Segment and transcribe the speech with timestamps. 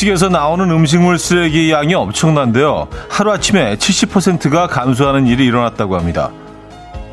[0.00, 2.88] 급식에서 나오는 음식물 쓰레기 양이 엄청난데요.
[3.10, 6.30] 하루아침에 70%가 감소하는 일이 일어났다고 합니다.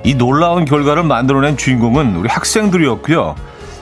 [0.03, 3.35] 이 놀라운 결과를 만들어낸 주인공은 우리 학생들이었고요.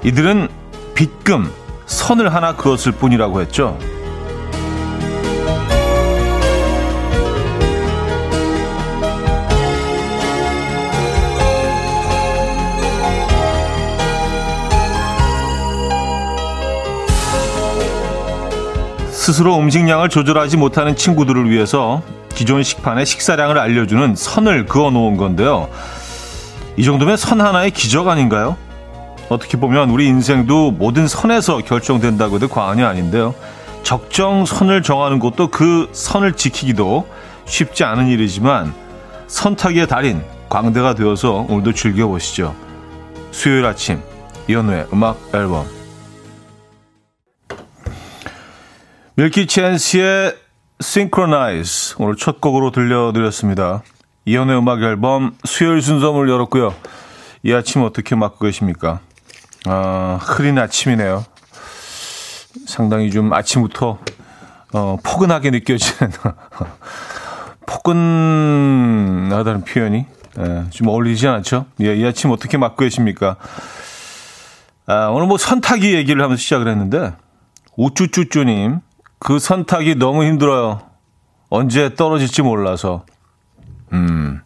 [0.03, 0.47] 이들은
[0.95, 1.51] 빗금,
[1.85, 3.77] 선을 하나 그었을 뿐이라고 했죠.
[19.25, 22.03] 스스로 음식량을 조절하지 못하는 친구들을 위해서
[22.35, 25.67] 기존 식판에 식사량을 알려주는 선을 그어 놓은 건데요.
[26.77, 28.55] 이 정도면 선 하나의 기적 아닌가요?
[29.29, 33.33] 어떻게 보면 우리 인생도 모든 선에서 결정된다고 해도 과언이 아닌데요.
[33.81, 37.07] 적정 선을 정하는 것도 그 선을 지키기도
[37.45, 38.75] 쉽지 않은 일이지만
[39.25, 42.53] 선타기의 달인 광대가 되어서 오늘도 즐겨보시죠.
[43.31, 44.03] 수요일 아침
[44.47, 45.74] 이현우의 음악 앨범
[49.17, 50.35] 밀키 챈스의
[50.81, 53.81] Synchronize 오늘 첫 곡으로 들려드렸습니다.
[54.25, 56.75] 이연의 음악 앨범 수요일 순서 문을 열었고요.
[57.43, 58.99] 이 아침 어떻게 맞고 계십니까?
[59.67, 61.23] 아, 흐린 아침이네요.
[62.67, 63.99] 상당히 좀 아침부터
[64.73, 66.11] 어, 포근하게 느껴지는
[67.67, 70.05] 포근하다는 표현이
[70.39, 71.67] 예, 좀 어울리지 않죠?
[71.79, 73.37] 예, 이 아침 어떻게 맞고 계십니까?
[74.87, 77.13] 아, 오늘 뭐 선타기 얘기를 하면서 시작을 했는데
[77.77, 78.81] 우쭈쭈쭈님
[79.25, 80.81] 그 선택이 너무 힘들어요.
[81.49, 83.07] 언제 떨어질지 몰라서.
[83.91, 84.39] 음,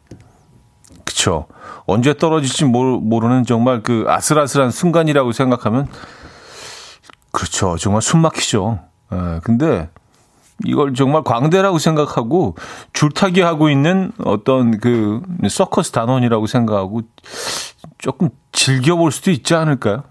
[1.04, 1.48] 그쵸.
[1.86, 5.90] 언제 떨어질지 모르는 정말 그 아슬아슬한 순간이라고 생각하면,
[7.34, 7.76] 그렇죠.
[7.76, 8.80] 정말 숨 막히죠.
[9.12, 9.90] 예, 근데
[10.64, 12.56] 이걸 정말 광대라고 생각하고
[12.94, 17.02] 줄타기 하고 있는 어떤 그 서커스 단원이라고 생각하고
[17.98, 20.04] 조금 즐겨볼 수도 있지 않을까요?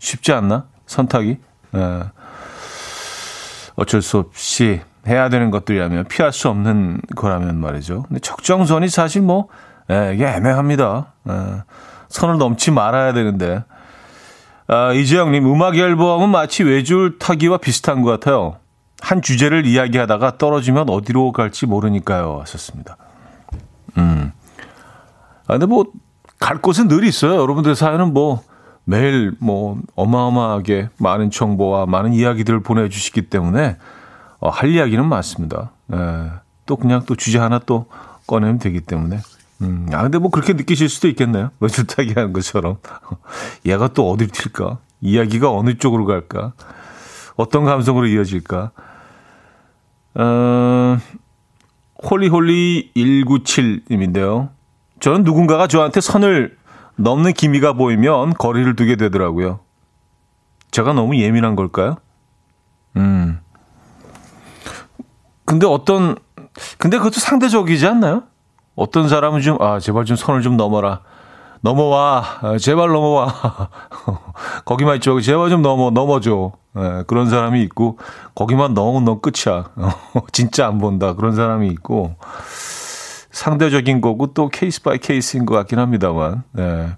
[0.00, 0.66] 쉽지 않나?
[0.84, 1.38] 선타기?
[1.76, 2.02] 예.
[3.80, 8.02] 어쩔 수 없이 해야 되는 것들이라면 피할 수 없는 거라면 말이죠.
[8.02, 9.48] 근데 적정선이 사실 뭐
[9.90, 11.14] 예, 이게 애매합니다.
[11.28, 11.62] 예,
[12.08, 13.64] 선을 넘지 말아야 되는데
[14.68, 18.56] 아, 이재영님 음악 앨범은 마치 외줄 타기와 비슷한 것 같아요.
[19.00, 22.38] 한 주제를 이야기하다가 떨어지면 어디로 갈지 모르니까요.
[22.42, 22.96] 하셨습니다.
[23.96, 24.30] 음.
[25.46, 25.86] 아, 근데 뭐,
[26.38, 27.40] 갈 곳은 늘 있어요.
[27.40, 28.42] 여러분들 사연은 뭐,
[28.90, 33.76] 매일 뭐 어마어마하게 많은 정보와 많은 이야기들을 보내주시기 때문에
[34.40, 35.70] 어, 할 이야기는 많습니다.
[35.92, 36.30] 예,
[36.66, 37.86] 또 그냥 또 주제 하나 또
[38.26, 39.20] 꺼내면 되기 때문에.
[39.62, 41.50] 음, 아, 근데 뭐 그렇게 느끼실 수도 있겠네요.
[41.60, 42.78] 외줄타기 하는 것처럼.
[43.64, 44.78] 얘가 또 어딜 튈까?
[45.00, 46.52] 이야기가 어느 쪽으로 갈까?
[47.36, 48.72] 어떤 감성으로 이어질까?
[50.14, 50.98] 어,
[52.10, 54.48] 홀리홀리 197님인데요.
[54.98, 56.56] 저는 누군가가 저한테 선을
[57.00, 59.60] 넘는 기미가 보이면 거리를 두게 되더라고요.
[60.70, 61.96] 제가 너무 예민한 걸까요?
[62.96, 63.40] 음.
[65.44, 66.16] 근데 어떤,
[66.78, 68.24] 근데 그것도 상대적이지 않나요?
[68.76, 71.00] 어떤 사람은 좀, 아, 제발 좀 선을 좀 넘어라.
[71.62, 72.24] 넘어와.
[72.42, 73.34] 아, 제발 넘어와.
[74.64, 75.20] 거기만 있죠.
[75.20, 76.52] 제발 좀 넘어, 넘어줘.
[76.74, 77.98] 네, 그런 사람이 있고,
[78.34, 79.70] 거기만 넘으면 넌 끝이야.
[80.32, 81.14] 진짜 안 본다.
[81.14, 82.14] 그런 사람이 있고,
[83.40, 86.42] 상대적인 거고 또 case by case인 것 같긴 합니다만.
[86.52, 86.90] 네.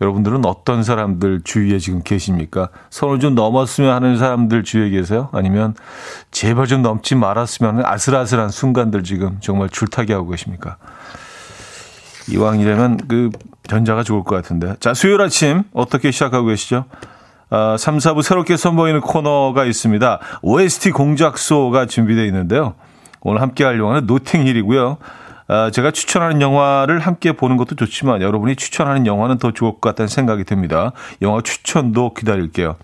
[0.00, 2.68] 여러분들은 어떤 사람들 주위에 지금 계십니까?
[2.90, 5.28] 선을 좀 넘었으면 하는 사람들 주위에 계세요?
[5.32, 5.74] 아니면
[6.30, 10.76] 제발 좀 넘지 말았으면 하는 아슬아슬한 순간들 지금 정말 줄타기 하고 계십니까?
[12.30, 13.30] 이왕이라면 그
[13.66, 14.76] 전자가 좋을 것 같은데.
[14.78, 16.84] 자, 수요일 아침 어떻게 시작하고 계시죠?
[17.50, 20.20] 아, 3, 4부 새롭게 선보이는 코너가 있습니다.
[20.42, 22.74] OST 공작소가 준비되어 있는데요.
[23.22, 24.98] 오늘 함께 할 영화는 노팅힐이고요.
[25.48, 30.08] 아, 제가 추천하는 영화를 함께 보는 것도 좋지만 여러분이 추천하는 영화는 더 좋을 것 같다는
[30.08, 30.92] 생각이 듭니다.
[31.22, 32.76] 영화 추천도 기다릴게요.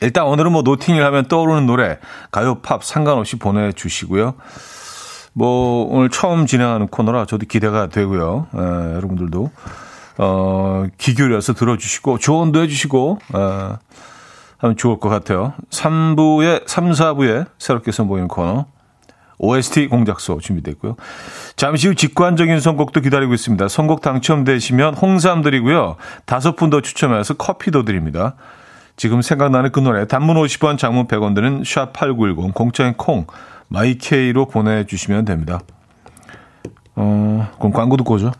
[0.00, 1.98] 일단 오늘은 뭐 노팅을 하면 떠오르는 노래,
[2.30, 4.34] 가요, 팝 상관없이 보내주시고요.
[5.32, 8.46] 뭐 오늘 처음 진행하는 코너라 저도 기대가 되고요.
[8.54, 8.58] 에,
[8.96, 9.50] 여러분들도
[10.18, 13.38] 어, 귀 기울여서 들어주시고 조언도 해주시고 에,
[14.58, 15.54] 하면 좋을 것 같아요.
[15.70, 18.66] 3부에 3, 4부에 새롭게 선보이는 코너
[19.38, 20.96] OST 공작소 준비됐고요.
[21.56, 23.68] 잠시 후 직관적인 선곡도 기다리고 있습니다.
[23.68, 25.96] 선곡 당첨되시면 홍삼 드리고요.
[26.26, 28.34] 다섯 분 더 추첨해서 커피도 드립니다.
[28.96, 33.26] 지금 생각나는 그 노래 단문 50원 장문 100원 드는 샵8910 공짜인 콩
[33.68, 35.60] 마이케이로 보내주시면 됩니다.
[36.96, 38.32] 어, 그럼 광고 듣고 오죠.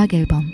[0.00, 0.50] 음악 앨범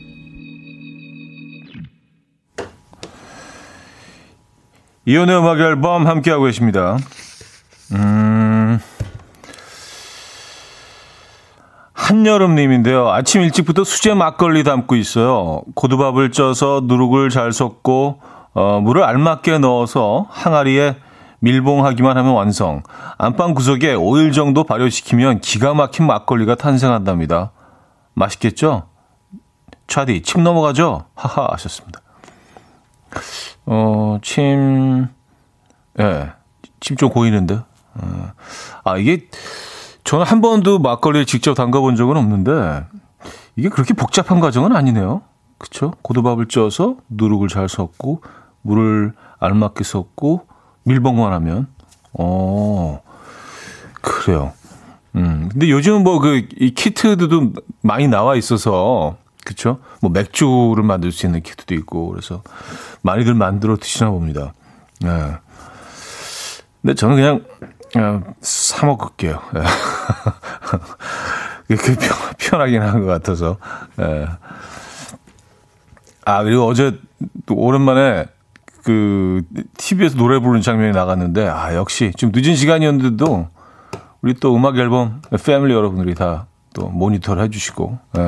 [5.05, 6.97] 이혼의 음악 앨범 함께하고 계십니다.
[7.93, 8.81] 음,
[11.93, 13.09] 한여름님인데요.
[13.11, 15.63] 아침 일찍부터 수제 막걸리 담고 있어요.
[15.77, 18.21] 고두밥을 쪄서 누룩을 잘 섞고
[18.53, 20.97] 어, 물을 알맞게 넣어서 항아리에
[21.39, 22.83] 밀봉하기만 하면 완성.
[23.17, 27.53] 안방 구석에 5일 정도 발효시키면 기가 막힌 막걸리가 탄생한답니다.
[28.15, 28.96] 맛있겠죠?
[29.87, 31.05] 차디, 침 넘어가죠?
[31.15, 32.01] 하하, 하셨습니다.
[33.67, 35.09] 어, 침,
[35.99, 36.31] 예, 네,
[36.81, 37.55] 침좀 고이는데.
[37.95, 38.33] 어,
[38.85, 39.29] 아, 이게,
[40.05, 42.85] 저는 한 번도 막걸리를 직접 담가본 적은 없는데,
[43.57, 45.23] 이게 그렇게 복잡한 과정은 아니네요.
[45.59, 45.93] 그쵸?
[46.03, 48.23] 고두밥을 쪄서 누룩을 잘 섞고,
[48.63, 50.47] 물을 알맞게 섞고,
[50.85, 51.69] 밀봉만 하면.
[52.13, 53.01] 어,
[54.01, 54.53] 그래요.
[55.15, 57.53] 음, 근데 요즘은 뭐 그, 이 키트들도
[57.83, 59.17] 많이 나와 있어서,
[59.47, 59.79] 그쵸?
[60.01, 62.43] 뭐 맥주를 만들 수 있는 키트도 있고, 그래서
[63.03, 64.53] 많이들 만들어 드시나 봅니다.
[65.01, 65.37] 네.
[66.83, 67.45] 근데 저는 그냥,
[67.93, 69.41] 그냥 사 먹을게요.
[69.55, 69.61] 네.
[71.77, 72.09] 그게
[72.39, 73.57] 편하긴 한 것 같아서.
[73.97, 74.27] 네.
[76.25, 76.99] 아, 그리고 어제
[77.47, 78.27] 또 오랜만에
[78.83, 79.43] 그
[79.79, 83.49] TV에서 노래 부르는 장면이 나갔는데 아 역시 좀 늦은 시간이었는데도
[84.23, 86.47] 우리 또 음악 앨범 패밀리 여러분들이 다
[86.77, 88.21] 또 모니터를 해주시고 에,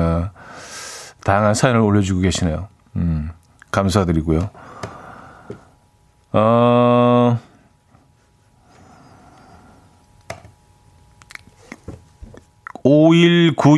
[1.23, 2.67] 다양한 사연을 올려주고 계시네요.
[2.95, 3.31] 음,
[3.71, 4.49] 감사드리고요.
[6.31, 7.39] 어,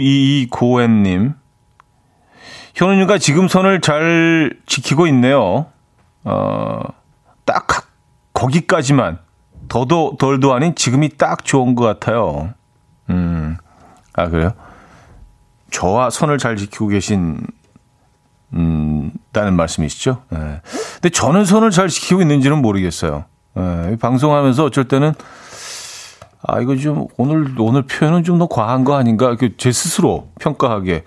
[0.01, 1.33] 오일구이이고엔님
[2.75, 5.67] 현우님과 지금 선을 잘 지키고 있네요.
[6.23, 6.79] 어,
[7.45, 7.67] 딱
[8.33, 9.19] 거기까지만
[9.67, 12.53] 더도 덜도 아닌 지금이 딱 좋은 것 같아요.
[13.09, 13.57] 음,
[14.13, 14.53] 아 그래요?
[15.71, 17.39] 저와 선을 잘 지키고 계신
[18.53, 20.23] 음, 다는 말씀이시죠?
[20.29, 20.61] 네.
[20.95, 23.25] 근데 저는 선을 잘 지키고 있는지는 모르겠어요.
[23.55, 23.95] 네.
[23.97, 25.13] 방송하면서 어쩔 때는
[26.47, 29.35] 아 이거 좀 오늘 오늘 표현은 좀 더 과한 거 아닌가?
[29.57, 31.03] 제 스스로 평가하게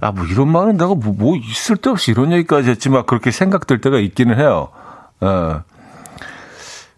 [0.00, 3.30] 아, 뭐 이런 말은 내가 뭐, 뭐 있을 데 없이 이런 얘기까지 했지 만 그렇게
[3.30, 4.68] 생각될 때가 있기는 해요.
[5.20, 5.62] 어.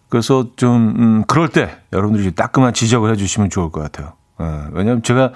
[0.09, 4.13] 그래서 좀, 음, 그럴 때 여러분들이 따끔한 지적을 해주시면 좋을 것 같아요.
[4.37, 4.67] 어.
[4.71, 5.31] 왜냐하면 제가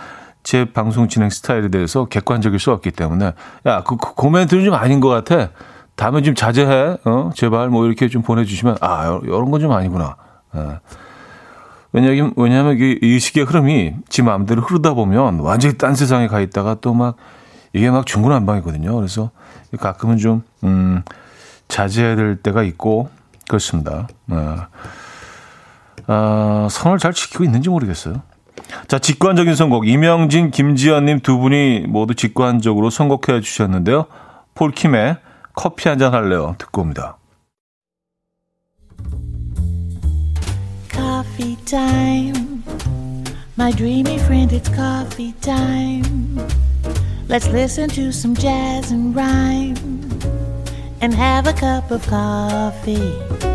[0.45, 3.33] 제 방송 진행 스타일에 대해서 객관적일 수 없기 때문에
[3.65, 5.49] 야, 그, 그 코멘트는 좀 아닌 것 같아.
[5.95, 6.97] 다음에 좀 자제해.
[7.03, 10.15] 어, 제발 뭐 이렇게 좀 보내주시면 아, 이런 건 좀 아니구나.
[10.53, 10.79] 어.
[11.91, 16.93] 왜냐하면, 왜냐하면 이 의식의 흐름이 지 마음대로 흐르다 보면 완전히 딴 세상에 가 있다가 또
[16.93, 17.15] 막
[17.73, 18.95] 이게 막 중구난방이거든요.
[18.95, 19.31] 그래서
[19.79, 21.01] 가끔은 좀, 음,
[21.67, 23.09] 자제해야 될 때가 있고,
[23.49, 24.07] 그렇습니다.
[24.29, 24.57] 어,
[26.07, 28.21] 아, 선을 잘 지키고 있는지 모르겠어요.
[28.87, 29.87] 자, 직관적인 선곡.
[29.87, 34.05] 이명진, 김지연님 두 분이 모두 직관적으로 선곡해 주셨는데요.
[34.55, 35.17] 폴킴의
[35.53, 36.55] 커피 한 잔 할래요.
[36.57, 37.17] 듣고 옵니다.
[40.91, 42.63] Coffee time.
[43.57, 46.37] My dreamy friend, it's coffee time.
[47.27, 49.75] Let's listen to some jazz and rhyme
[51.01, 53.54] and have a cup of coffee.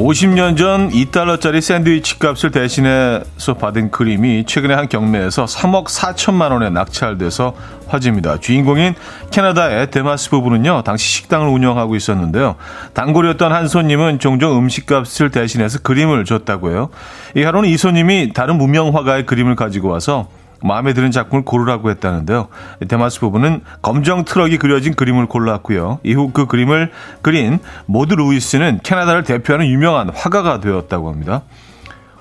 [0.00, 7.54] 50년 전 2달러짜리 샌드위치 값을 대신해서 받은 그림이 최근에 한 경매에서 3억 4천만 원에 낙찰돼서
[7.86, 8.40] 화제입니다.
[8.40, 8.94] 주인공인
[9.30, 12.56] 캐나다의 데마스 부부는요, 당시 식당을 운영하고 있었는데요.
[12.94, 16.88] 단골이었던 한 손님은 종종 음식값을 대신해서 그림을 줬다고 해요.
[17.36, 20.28] 이 하루는 이 손님이 다른 무명 화가의 그림을 가지고 와서
[20.62, 22.48] 마음에 드는 작품을 고르라고 했다는데요.
[22.88, 26.00] 데마스 부부는 검정 트럭이 그려진 그림을 골랐고요.
[26.02, 26.90] 이후 그 그림을
[27.22, 31.42] 그린 모드 루이스는 캐나다를 대표하는 유명한 화가가 되었다고 합니다.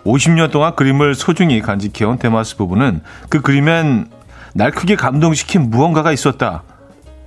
[0.05, 4.08] 50년 동안 그림을 소중히 간직해온 데마스 부부는 그 그림엔
[4.53, 6.63] 날 크게 감동시킨 무언가가 있었다.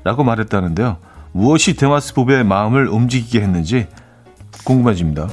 [0.05, 0.97] 라고 말했다는데요.
[1.33, 3.87] 무엇이 데마스 부부의 마음을 움직이게 했는지
[4.65, 5.29] 궁금해집니다.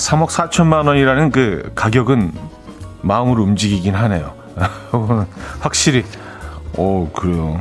[0.00, 2.32] 3억 4천만 원이라는 그 가격은
[3.02, 4.32] 마음을 움직이긴 하네요.
[5.60, 6.04] 확실히,
[6.76, 7.60] 오, 그래요.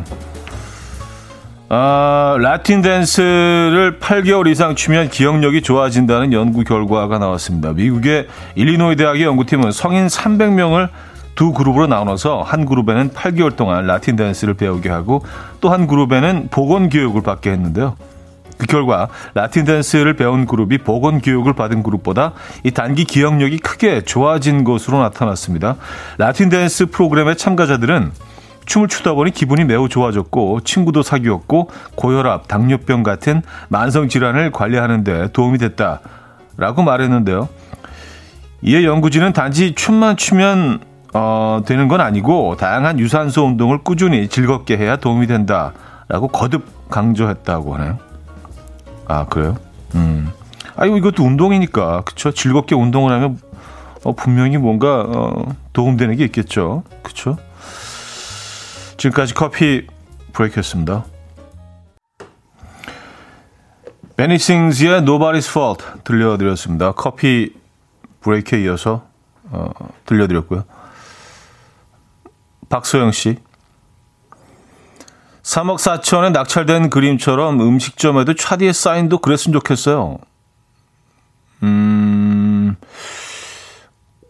[1.71, 7.73] 아, 라틴 댄스를 8개월 이상 추면 기억력이 좋아진다는 연구 결과가 나왔습니다.
[7.73, 10.89] 미국의 일리노이 대학의 연구팀은 성인 300명을
[11.35, 15.23] 두 그룹으로 나눠서 한 그룹에는 8개월 동안 라틴 댄스를 배우게 하고
[15.61, 17.95] 또 한 그룹에는 보건 교육을 받게 했는데요.
[18.59, 24.63] 그 결과 라틴 댄스를 배운 그룹이 보건 교육을 받은 그룹보다 이 단기 기억력이 크게 좋아진
[24.65, 25.77] 것으로 나타났습니다.
[26.17, 28.11] 라틴 댄스 프로그램의 참가자들은
[28.65, 35.29] 춤을 추다 보니 기분이 매우 좋아졌고 친구도 사귀었고 고혈압, 당뇨병 같은 만성 질환을 관리하는 데
[35.31, 37.47] 도움이 됐다라고 말했는데요.
[38.61, 40.81] 이에 연구진은 단지 춤만 추면
[41.13, 48.08] 어, 되는 건 아니고 다양한 유산소 운동을 꾸준히 즐겁게 해야 도움이 된다라고 거듭 강조했다고 하네요.
[49.09, 49.57] 아 그래요?
[49.95, 50.31] 음.
[50.75, 52.31] 아이고 이것도 운동이니까 그쵸?
[52.31, 53.39] 즐겁게 운동을 하면
[54.03, 56.83] 어, 분명히 뭔가 어, 도움되는 게 있겠죠.
[57.01, 57.35] 그쵸?
[58.97, 59.87] 지금까지 커피
[60.31, 61.05] 브레이크였습니다.
[64.15, 66.91] 베니 싱즈의 Nobody's Fault 들려드렸습니다.
[66.91, 67.53] 커피
[68.21, 69.07] 브레이크에 이어서
[69.49, 69.71] 어,
[70.05, 70.65] 들려드렸고요.
[72.69, 73.37] 박소영 씨.
[75.49, 80.19] 3억 4천에 낙찰된 그림처럼 음식점에도 차디의 사인도 그랬으면 좋겠어요.
[81.63, 82.75] 음,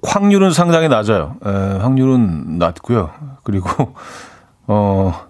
[0.01, 1.35] 확률은 상당히 낮아요.
[1.45, 3.11] 에, 확률은 낮고요.
[3.43, 3.95] 그리고,
[4.67, 5.27] 어,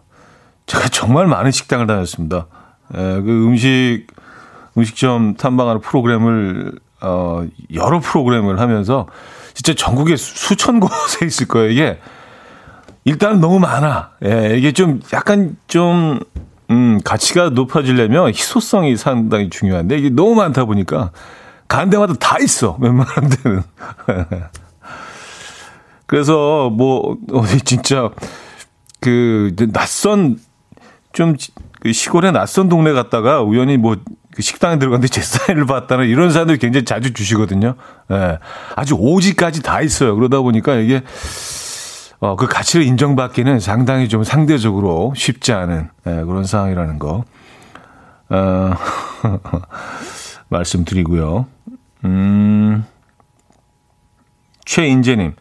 [0.68, 2.46] 제가 정말 많은 식당을 다녔습니다.
[2.94, 4.06] 에, 그 음식,
[4.78, 7.44] 음식점 탐방하는 프로그램을, 어,
[7.74, 9.08] 여러 프로그램을 하면서
[9.56, 11.72] 진짜 전국에 수천 곳에 있을 거예요.
[11.72, 12.00] 이게
[13.06, 14.12] 일단 너무 많아.
[14.26, 16.20] 예, 이게 좀 약간 좀
[16.70, 21.12] 음, 가치가 높아지려면 희소성이 상당히 중요한데 이게 너무 많다 보니까
[21.68, 22.78] 간 데마다 다 있어.
[22.80, 23.64] 웬만한 데는.
[26.06, 28.10] 그래서 뭐 어디 진짜
[29.00, 30.38] 그 낯선
[31.14, 34.04] 좀그 시골의 낯선 동네 갔다가 우연히 뭐그
[34.40, 37.76] 식당에 들어갔는데 제 사인을 봤다는 이런 사람들이 굉장히 자주 주시거든요.
[38.12, 38.40] 예.
[38.76, 40.16] 아주 오지까지 다 있어요.
[40.16, 41.04] 그러다 보니까 이게
[42.20, 47.24] 어, 그 가치를 인정받기는 상당히 좀 상대적으로 쉽지 않은 예, 그런 상황이라는 거
[48.30, 48.74] 어,
[50.50, 51.48] 말씀드리고요.
[52.06, 52.86] 음,
[54.66, 55.36] 최인재님.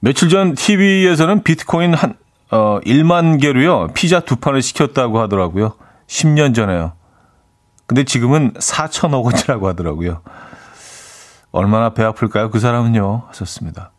[0.00, 2.14] 며칠 전 TV에서는 비트코인 한,
[2.50, 3.88] 어, 1만 개로요.
[3.94, 5.74] 피자 두 판을 시켰다고 하더라고요.
[6.06, 6.92] 10년 전에요.
[7.86, 10.20] 근데 지금은 4천억 원이라고 하더라고요.
[11.52, 12.50] 얼마나 배 아플까요?
[12.50, 13.22] 그 사람은요.
[13.28, 13.93] 하셨습니다.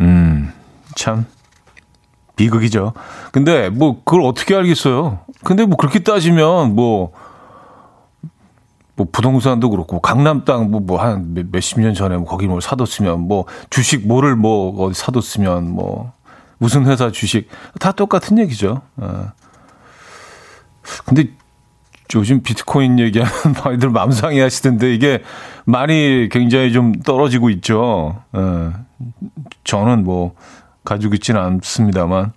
[0.00, 0.52] 음,
[0.94, 1.26] 참,
[2.36, 2.94] 비극이죠.
[3.32, 5.20] 근데 뭐, 그걸 어떻게 알겠어요?
[5.44, 7.12] 근데 뭐, 그렇게 따지면 뭐,
[8.96, 13.20] 뭐, 부동산도 그렇고, 강남 땅, 뭐, 뭐, 한 몇십 년 전에 뭐 거기 뭘 사뒀으면,
[13.20, 16.12] 뭐, 주식 뭐를 뭐, 어디 사뒀으면, 뭐,
[16.58, 18.82] 무슨 회사 주식, 다 똑같은 얘기죠.
[18.96, 19.32] 어.
[21.06, 21.30] 근데
[22.14, 23.32] 요즘 비트코인 얘기하면
[23.64, 25.22] 많이들 맘상해 하시던데, 이게
[25.70, 28.22] 많이 굉장히 좀 떨어지고 있죠.
[28.32, 28.72] 어.
[29.64, 30.34] 저는 뭐
[30.84, 32.32] 가지고 있지는 않습니다만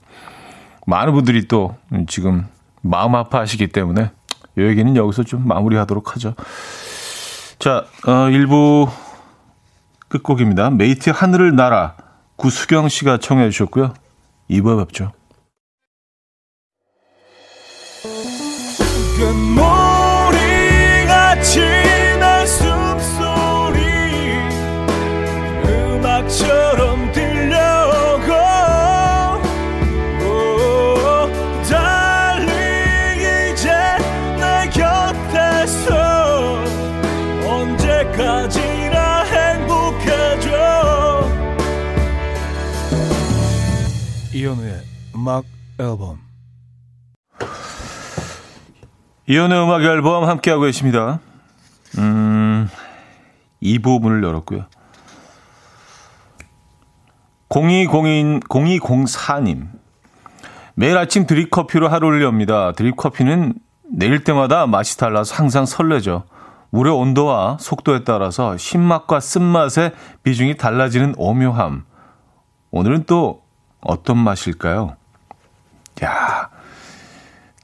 [0.85, 1.75] 많은 분들이 또
[2.07, 2.47] 지금
[2.81, 4.11] 마음 아파하시기 때문에
[4.57, 6.35] 이 얘기는 여기서 좀 마무리하도록 하죠.
[7.59, 8.89] 자, 어, 1부
[10.09, 10.69] 끝곡입니다.
[10.69, 11.95] 메이트 하늘을 날아
[12.35, 13.93] 구수경 씨가 청해 주셨고요.
[14.49, 15.11] 2부에 뵙죠.
[44.53, 44.81] 이현우의
[45.15, 45.45] 음악
[45.79, 46.19] 앨범
[49.27, 51.19] 이현우의 음악 앨범 함께하고 계십니다.
[51.97, 52.69] 음,
[53.61, 54.65] 이 부분을 열었고요.
[57.49, 59.69] 0202, 0204님.
[60.75, 62.73] 매일 아침 드립커피로 하루를 엽니다.
[62.73, 63.53] 드립커피는
[63.91, 66.25] 내릴 때마다 맛이 달라서 항상 설레죠.
[66.71, 69.93] 물의 온도와 속도에 따라서 신맛과 쓴맛의
[70.23, 71.85] 비중이 달라지는 오묘함.
[72.71, 73.42] 오늘은 또
[73.83, 74.95] 어떤 맛일까요?
[76.03, 76.49] 야,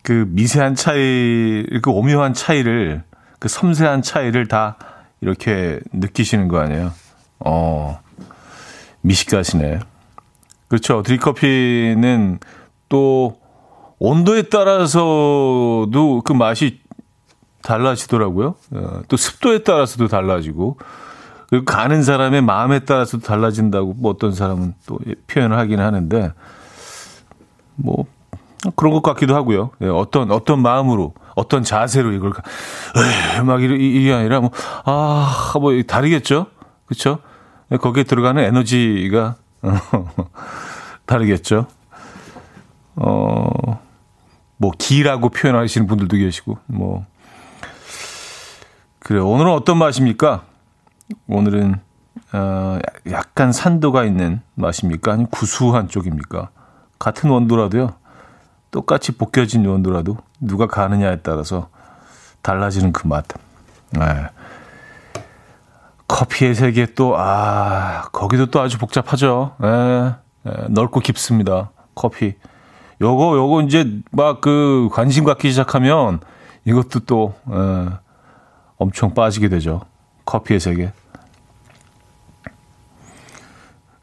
[0.03, 3.03] 그 미세한 차이, 그 오묘한 차이를,
[3.39, 4.77] 그 섬세한 차이를 다
[5.21, 6.91] 이렇게 느끼시는 거 아니에요?
[7.39, 7.99] 어,
[9.01, 9.79] 미식가시네.
[10.67, 11.03] 그렇죠.
[11.03, 12.39] 드립커피는
[12.89, 13.39] 또
[13.97, 16.79] 온도에 따라서도 그 맛이
[17.61, 18.55] 달라지더라고요.
[18.71, 20.77] 어, 또 습도에 따라서도 달라지고
[21.49, 26.33] 그리고 가는 사람의 마음에 따라서 달라진다고 뭐 어떤 사람은 또 표현을 하긴 하는데
[27.75, 28.05] 뭐
[28.75, 29.71] 그런 것 같기도 하고요.
[29.81, 32.33] 예, 어떤 어떤 마음으로 어떤 자세로 이걸
[32.95, 36.47] 에이, 막 이게 아니라 뭐아뭐 뭐 다르겠죠,
[36.85, 37.19] 그렇죠?
[37.81, 39.35] 거기에 들어가는 에너지가
[41.05, 41.67] 다르겠죠.
[42.95, 43.89] 어
[44.59, 47.05] 뭐 기라고 표현하시는 분들도 계시고 뭐
[48.99, 50.43] 그래 오늘은 어떤 맛입니까?
[51.27, 51.79] 오늘은
[52.33, 55.13] 어, 약간 산도가 있는 맛입니까?
[55.13, 56.49] 아니면 구수한 쪽입니까?
[56.99, 57.93] 같은 원두라도요.
[58.71, 61.69] 똑같이 볶여진 원두라도 누가 가느냐에 따라서
[62.41, 63.25] 달라지는 그 맛.
[63.91, 64.27] 네.
[66.07, 69.55] 커피의 세계 또, 아, 거기도 또 아주 복잡하죠.
[69.59, 70.13] 네.
[70.43, 70.51] 네.
[70.69, 71.71] 넓고 깊습니다.
[71.95, 72.35] 커피.
[73.01, 76.19] 요거, 요거 이제 막 그 관심 갖기 시작하면
[76.65, 77.89] 이것도 또, 에,
[78.77, 79.81] 엄청 빠지게 되죠.
[80.25, 80.91] 커피의 세계.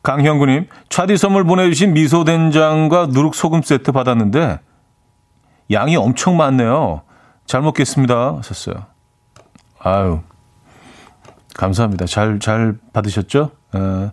[0.06, 4.60] 강형구님, 차디 선물 보내주신 미소된장과 누룩소금 세트 받았는데,
[5.72, 7.02] 양이 엄청 많네요.
[7.44, 8.36] 잘 먹겠습니다.
[8.36, 8.86] 하셨어요.
[9.80, 10.20] 아유,
[11.56, 12.06] 감사합니다.
[12.06, 13.50] 잘, 잘 받으셨죠?
[13.75, 14.10] 에,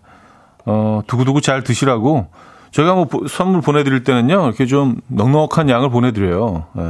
[0.65, 2.25] 어, 두고두고 잘 드시라고.
[2.71, 6.65] 저희가 뭐 선물 보내드릴 때는요, 이렇게 좀 넉넉한 양을 보내드려요.
[6.75, 6.81] 에.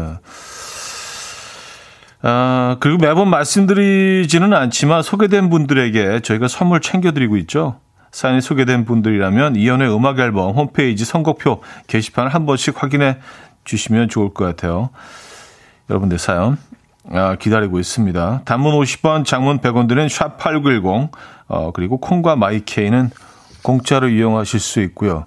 [2.22, 7.83] 아, 그리고 매번 말씀드리지는 않지만 소개된 분들에게 저희가 선물 챙겨드리고 있죠.
[8.14, 13.18] 사연이 소개된 분들이라면 이연의 음악 앨범 홈페이지 선곡표 게시판을 한 번씩 확인해
[13.66, 14.92] 주시면 좋을 것 같아요.
[15.90, 16.58] 여러분들 사연
[17.10, 18.44] 아, 기다리고 있습니다.
[18.46, 21.10] 단문 50원, 장문 100원 드는 샵8910
[21.48, 23.10] 어, 그리고 콩과 마이케이는
[23.64, 25.26] 공짜로 이용하실 수 있고요.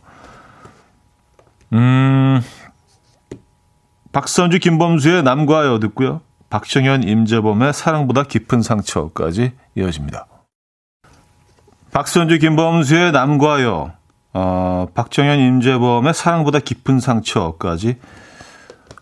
[1.72, 2.40] 음,
[4.12, 6.20] 박선주, 김범수의 남과 여 듣고요.
[6.50, 10.26] 박정현, 임재범의 사랑보다 깊은 상처까지 이어집니다.
[11.96, 13.92] 박선주, 김범수의 남과 여,
[14.34, 17.96] 어, 박정현, 임재범의 사랑보다 깊은 상처까지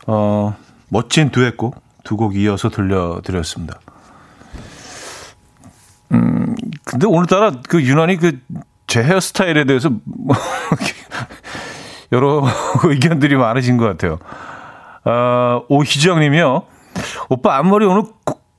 [0.07, 0.55] 어,
[0.91, 3.81] 멋진 두엣곡 두 곡 이어서 들려드렸습니다.
[6.13, 8.39] 음, 근데 오늘따라 그 유난히 그
[8.87, 10.37] 제 헤어스타일에 대해서 뭐
[12.13, 12.45] 여러
[12.85, 14.19] 의견들이 많으신 것 같아요.
[15.05, 16.63] 어, 오희정 님이요.
[17.29, 18.05] 오빠 앞머리 오늘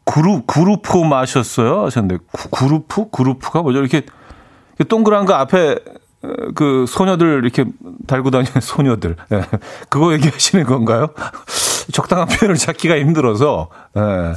[0.04, 1.86] 구루, 구루프 마셨어요?
[1.86, 3.10] 하셨는데, 구, 구루프?
[3.12, 3.80] 구루프가 뭐죠?
[3.80, 4.06] 이렇게
[4.84, 5.80] 동그란 거 앞에
[6.56, 7.66] 그 소녀들 이렇게
[8.08, 9.16] 달고 다니는 소녀들.
[9.32, 9.44] 예.
[9.90, 11.10] 그거 얘기하시는 건가요?
[11.92, 13.70] 적당한 표현을 찾기가 힘들어서.
[13.98, 14.34] 예.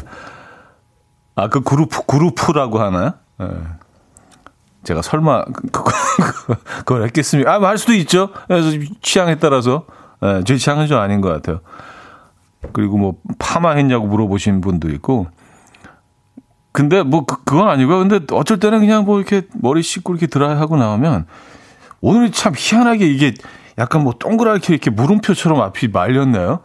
[1.35, 3.12] 아, 그 그룹, 그룹프라고 하나요?
[3.40, 3.46] 예.
[4.85, 5.92] 제가 설마 그거,
[6.79, 7.55] 그걸 했겠습니까?
[7.55, 8.31] 아, 뭐할 수도 있죠.
[8.46, 8.70] 그래서
[9.03, 9.87] 취향에 따라서.
[10.22, 11.61] 예, 제 취향은 좀 아닌 것 같아요.
[12.72, 15.29] 그리고 뭐 파마했냐고 물어보신 분도 있고.
[16.79, 17.99] 근데 뭐 그, 그건 아니고요.
[17.99, 21.27] 근데 어쩔 때는 그냥 뭐 이렇게 머리 씻고 이렇게 드라이 하고 나오면
[22.01, 23.35] 오늘 참 희한하게 이게
[23.79, 26.61] 약간 뭐 동그랗게 이렇게 물음표처럼 앞이 말렸나요?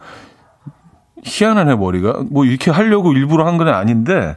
[1.24, 4.36] 희한하네 머리가 뭐 이렇게 하려고 일부러 한 건 아닌데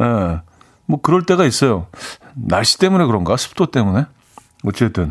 [0.00, 0.40] 예.
[0.86, 1.88] 뭐 그럴 때가 있어요.
[2.36, 4.06] 날씨 때문에 그런가 습도 때문에
[4.64, 5.10] 어쨌든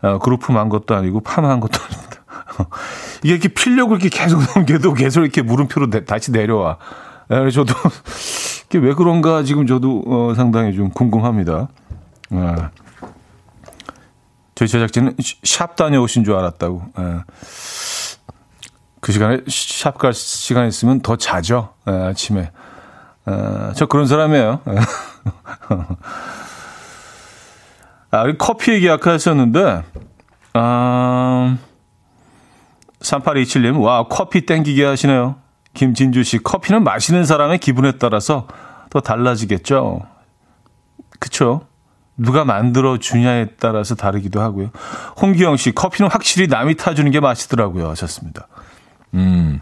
[0.00, 2.22] 어, 그룹만 것도 아니고 파마한 것도 아닙니다.
[3.24, 6.78] 이게 이렇게 필려고 이렇게 계속 넘겨도 계속 이렇게 물음표로 내, 다시 내려와.
[7.32, 7.74] 예, 저도
[8.70, 11.68] 이게 왜 그런가 지금 저도 어, 상당히 좀 궁금합니다.
[12.32, 12.54] 예.
[14.54, 16.82] 저희 제작진은 샵 다녀오신 줄 알았다고.
[17.00, 17.18] 예.
[19.00, 21.70] 그 시간에 샵 갈 시간 있으면 더 자죠.
[21.88, 22.52] 예, 아침에.
[23.28, 24.60] 예, 저 그런 사람이에요.
[24.68, 24.76] 예.
[28.12, 29.82] 아, 커피 얘기 아까 했었는데,
[30.52, 31.56] 아,
[33.00, 35.36] 3827님, 와, 커피 땡기게 하시네요.
[35.74, 38.46] 김진주 씨, 커피는 마시는 사람의 기분에 따라서
[38.90, 40.00] 더 달라지겠죠.
[41.18, 41.66] 그쵸?
[42.16, 44.70] 누가 만들어 주냐에 따라서 다르기도 하고요.
[45.20, 47.88] 홍기영 씨, 커피는 확실히 남이 타주는 게 맛있더라고요.
[47.90, 48.46] 하셨습니다.
[49.14, 49.60] 음.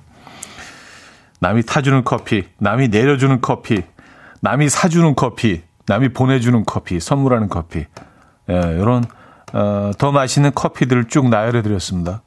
[1.40, 3.82] 남이 타주는 커피, 남이 내려주는 커피,
[4.40, 7.86] 남이 사주는 커피, 남이 보내주는 커피, 선물하는 커피.
[8.50, 9.04] 예, 이런,
[9.52, 12.22] 어, 더 맛있는 커피들을 쭉 나열해 드렸습니다.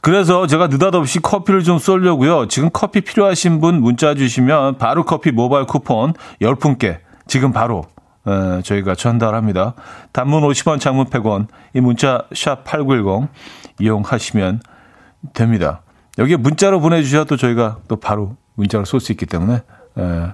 [0.00, 2.48] 그래서 제가 느닷없이 커피를 좀 쏠려고요.
[2.48, 7.84] 지금 커피 필요하신 분 문자 주시면 바로 커피 모바일 쿠폰 10분께 지금 바로
[8.26, 9.74] 에, 저희가 전달합니다.
[10.12, 13.28] 단문 50원, 장문 100원, 이 문자 샵 8910
[13.80, 14.60] 이용하시면
[15.34, 15.82] 됩니다.
[16.18, 19.62] 여기에 문자로 보내주셔도 저희가 또 바로 문자로 쏠수 있기 때문에.
[19.98, 20.32] 에.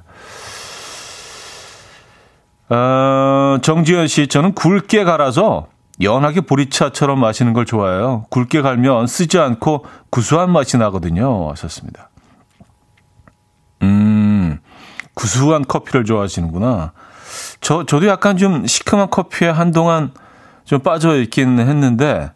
[2.74, 5.68] 어, 정지현 씨, 저는 굵게 갈아서
[6.00, 8.26] 연하게 보리차처럼 마시는 걸 좋아해요.
[8.30, 11.50] 굵게 갈면 쓰지 않고 구수한 맛이 나거든요.
[11.50, 12.10] 하셨습니다.
[13.82, 14.58] 음,
[15.14, 16.92] 구수한 커피를 좋아하시는구나.
[17.60, 20.12] 저, 저도 약간 좀 시큼한 커피에 한동안
[20.64, 22.32] 좀 빠져 있긴 했는데,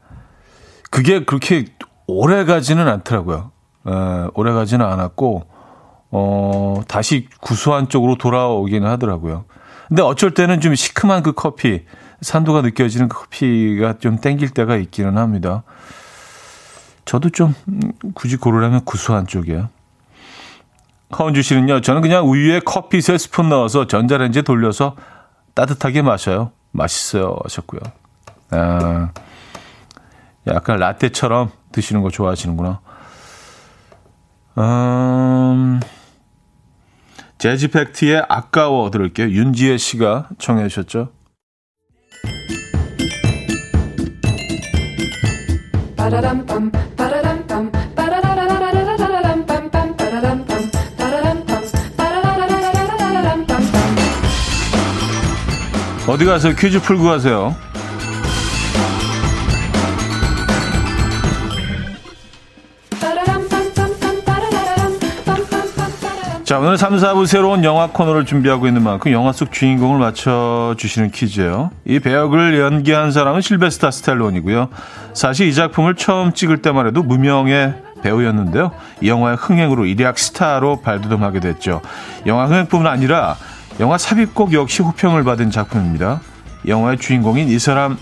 [0.91, 1.67] 그게 그렇게
[2.07, 3.51] 오래 가지는 않더라고요.
[3.87, 3.91] 에,
[4.35, 5.47] 오래 가지는 않았고,
[6.11, 9.45] 어, 다시 구수한 쪽으로 돌아오기는 하더라고요.
[9.89, 11.85] 근데 어쩔 때는 좀 시큼한 그 커피,
[12.21, 15.63] 산도가 느껴지는 그 커피가 좀 땡길 때가 있기는 합니다.
[17.05, 17.55] 저도 좀
[18.15, 19.69] 굳이 고르라면 구수한 쪽이에요.
[21.19, 24.95] 허은주 씨는요, 저는 그냥 우유에 커피 3스푼 넣어서 전자레인지에 돌려서
[25.55, 26.53] 따뜻하게 마셔요.
[26.71, 27.37] 맛있어요.
[27.45, 27.81] 하셨고요.
[28.51, 29.11] 아,
[30.47, 32.81] 약간 라떼처럼 드시는 거 좋아하시는구나.
[34.59, 35.81] 음,
[37.39, 39.29] 재즈 팩트의 아까워 들을게요.
[39.29, 41.13] 윤지혜 씨가 청해 주셨죠.
[56.09, 57.55] 어디 가서 퀴즈 풀고 가세요.
[66.49, 71.71] 자, 오늘 3, 4부 새로운 영화 코너를 준비하고 있는 만큼 영화 속 주인공을 맞춰주시는 퀴즈예요.
[71.85, 74.71] 이 배역을 연기한 사람은 실베스타 스텔론이고요.
[75.13, 78.71] 사실 이 작품을 처음 찍을 때만 해도 무명의 배우였는데요.
[79.03, 81.83] 이 영화의 흥행으로 일약 스타로 발돋움하게 됐죠.
[82.25, 83.37] 영화 흥행뿐만 아니라
[83.79, 86.23] 영화 삽입곡 역시 호평을 받은 작품입니다.
[86.67, 87.99] 영화의 주인공인 이 사람이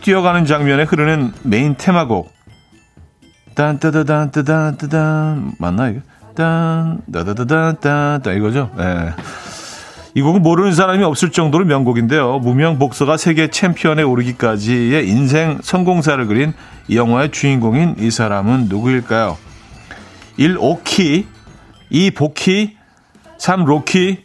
[0.00, 2.32] 뛰어가는 장면에 흐르는 메인 테마곡
[3.54, 6.00] 딴따다단따단따단 맞나 이거?
[6.34, 8.70] 딴, 다다다단 딴, 이거죠.
[8.78, 9.12] 예.
[10.14, 12.40] 이 곡은 모르는 사람이 없을 정도로 명곡인데요.
[12.40, 16.52] 무명 복서가 세계 챔피언에 오르기까지의 인생 성공사를 그린
[16.88, 19.38] 이 영화의 주인공인 이 사람은 누구일까요?
[20.36, 20.56] 1.
[20.58, 21.26] 오키
[21.90, 22.10] 2.
[22.12, 22.76] 보키
[23.38, 23.64] 3.
[23.64, 24.24] 로키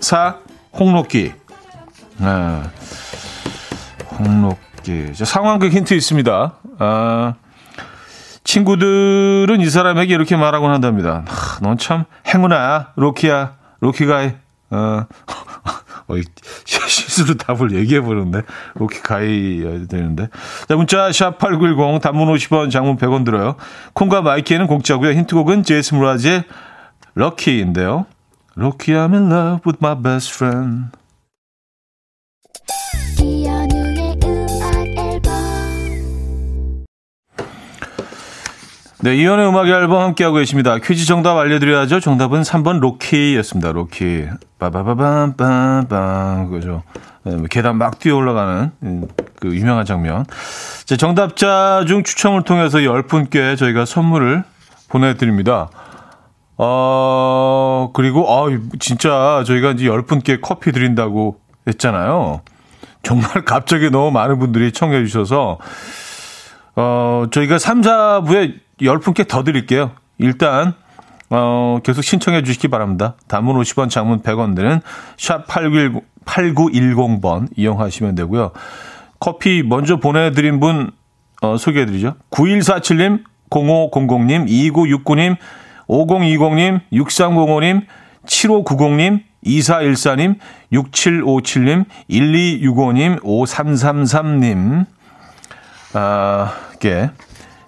[0.00, 0.36] 4.
[0.78, 1.32] 홍록기
[2.18, 2.62] 네.
[4.18, 6.54] 홍록기 상황극 힌트 있습니다.
[6.78, 7.34] 아,
[8.54, 11.24] 친구들은 이 사람에게 이렇게 말하곤 한답니다.
[11.60, 14.30] 넌참 행운아야, 로키야, 로키가이.
[14.70, 15.06] 어,
[16.06, 16.14] 어
[16.64, 18.42] 실수로 답을 얘기해버렸네.
[18.74, 20.28] 로키 가이여야 되는데.
[20.68, 23.56] 자, 문자, 샵8910, 단문 50원, 장문 100원 들어요.
[23.94, 25.10] 콩과 마이케이는 공짜고요.
[25.14, 26.44] 힌트곡은 제이슨 므라즈의
[27.16, 28.06] Lucky인데요.
[28.54, 30.90] Lucky, I'm in love with my best friend.
[39.04, 40.78] 네, 이현우의 음악 앨범 함께하고 계십니다.
[40.78, 42.00] 퀴즈 정답 알려드려야죠.
[42.00, 43.72] 정답은 3번 로키였습니다.
[43.72, 44.24] 로키.
[44.58, 46.48] 빠바바밤 빰빰.
[46.50, 46.84] 그죠.
[47.24, 49.06] 네, 뭐 계단 막 뛰어 올라가는 음,
[49.38, 50.24] 그 유명한 장면.
[50.86, 54.42] 자, 정답자 중 추첨을 통해서 10분께 저희가 선물을
[54.88, 55.68] 보내드립니다.
[56.56, 58.46] 어, 그리고, 아,
[58.78, 61.36] 진짜 저희가 이제 10분께 커피 드린다고
[61.66, 62.40] 했잖아요.
[63.02, 65.58] 정말 갑자기 너무 많은 분들이 청해 주셔서,
[66.74, 69.92] 어, 저희가 3, 4부에 10분께 더 드릴게요.
[70.18, 70.74] 일단,
[71.30, 73.14] 어, 계속 신청해 주시기 바랍니다.
[73.28, 74.80] 단문 50원, 장문 100원 드는
[75.16, 78.52] 샵 8910, 8910번 이용하시면 되고요.
[79.20, 80.90] 커피 먼저 보내드린 분,
[81.42, 82.14] 어, 소개해 드리죠.
[82.30, 85.36] 9147님, 0500님, 2969님,
[85.88, 87.86] 5020님, 6305님,
[88.26, 90.38] 7590님, 2414님,
[90.72, 94.86] 6757님, 1265님, 5333님,
[95.94, 97.10] 아, 께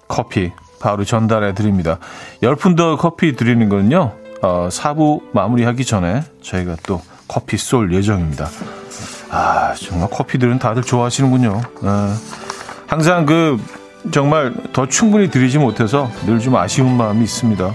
[0.08, 0.50] 커피
[0.86, 1.98] 바로 전달해 드립니다.
[2.42, 8.46] 10분 더 커피 드리는 거는요, 어, 4부 마무리하기 전에 저희가 또 커피 쏠 예정입니다.
[9.30, 11.60] 아, 정말 커피들은 다들 좋아하시는군요.
[11.82, 12.16] 아,
[12.86, 13.60] 항상 그,
[14.12, 17.74] 정말 더 충분히 드리지 못해서 늘 좀 아쉬운 마음이 있습니다.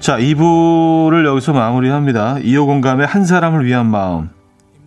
[0.00, 2.36] 자, 2부를 여기서 마무리합니다.
[2.42, 4.28] 이호 공감의 한 사람을 위한 마음.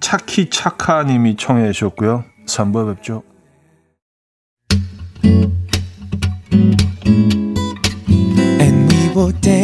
[0.02, 2.26] 차키 차카 님이 청해 주셨고요.
[2.45, 3.23] 3부에 뵙죠.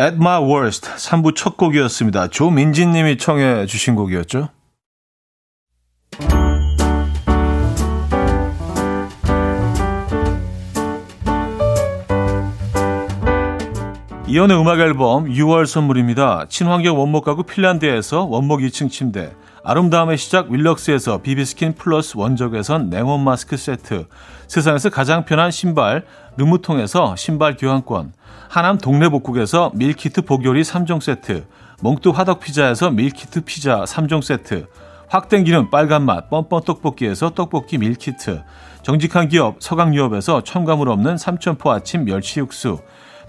[0.00, 2.28] At My Worst 3부 첫 곡이었습니다.
[2.28, 4.48] 조민진 님이 청해 주신 곡이었죠.
[14.26, 16.46] 이연의 음악 앨범 6월 선물입니다.
[16.48, 19.34] 친환경 원목 가구 핀란드에서 원목 2층 침대,
[19.64, 24.06] 아름다움의 시작 윌럭스에서 비비스킨 플러스 원적외선 냉온 마스크 세트,
[24.46, 26.06] 세상에서 가장 편한 신발
[26.38, 28.14] 르무통에서 신발 교환권,
[28.50, 31.46] 하남 동네복국에서 밀키트 복요리 3종 세트,
[31.82, 34.66] 몽뚜 화덕피자에서 밀키트 피자 3종 세트,
[35.06, 38.42] 확 땡기는 빨간 맛 뻔뻔 떡볶이에서 떡볶이 밀키트
[38.82, 42.80] 정직한 기업 서강유업에서 첨가물 없는 삼천포 아침 멸치 육수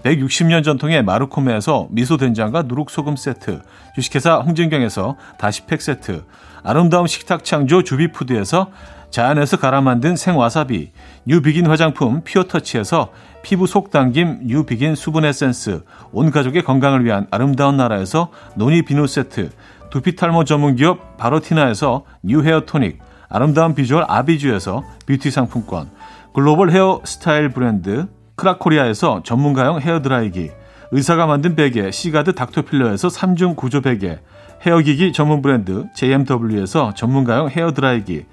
[0.02, 3.62] 160년 전통의 마르코메에서 미소된장과 누룩소금 세트
[3.94, 6.24] 주식회사 홍진경에서 다시팩 세트
[6.64, 8.70] 아름다운 식탁 창조 주비푸드에서
[9.10, 10.90] 자연에서 갈아 만든 생와사비
[11.26, 18.82] 뉴비긴 화장품 피어터치에서 피부 속당김 뉴비긴 수분 에센스 온 가족의 건강을 위한 아름다운 나라에서 노니
[18.82, 19.50] 비누 세트
[19.92, 25.90] 두피 탈모 전문 기업 바로티나에서 뉴 헤어 토닉, 아름다운 비주얼 아비주에서 뷰티 상품권,
[26.32, 30.50] 글로벌 헤어 스타일 브랜드 크라코리아에서 전문가용 헤어 드라이기,
[30.92, 34.18] 의사가 만든 베개 시가드 닥터필러에서 3중 구조 베개,
[34.64, 38.24] 헤어기기 전문 브랜드 JMW에서 전문가용 헤어 드라이기,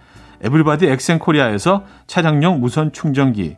[0.42, 3.58] 에블바디 엑센코리아에서 차량용 무선 충전기,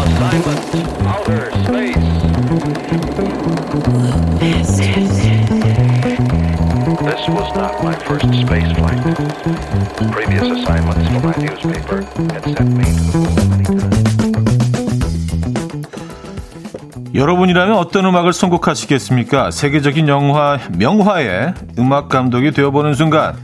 [0.06, 1.96] Assignment outer space.
[7.06, 9.02] This was not my first space flight.
[10.12, 11.34] Previous assignments for my
[17.15, 19.51] 여러분이라면 어떤 음악을 선곡하시겠습니까?
[19.51, 23.37] 세계적인 영화 명화의 음악 감독이 되어보는 순간.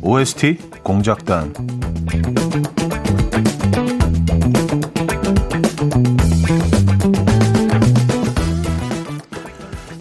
[0.00, 1.52] OST 공작단.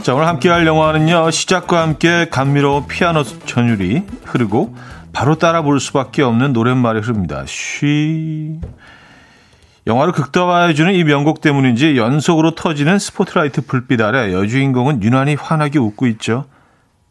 [0.04, 4.74] 자 오늘 함께할 영화는요 시작과 함께 감미로운 피아노 전율이 흐르고
[5.20, 7.44] 바로 따라 부를 수밖에 없는 노랫말이 흐릅니다.
[7.46, 8.58] She
[9.86, 16.46] 영화를 극대화해주는 이 명곡 때문인지 연속으로 터지는 스포트라이트 불빛 아래 여주인공은 유난히 환하게 웃고 있죠.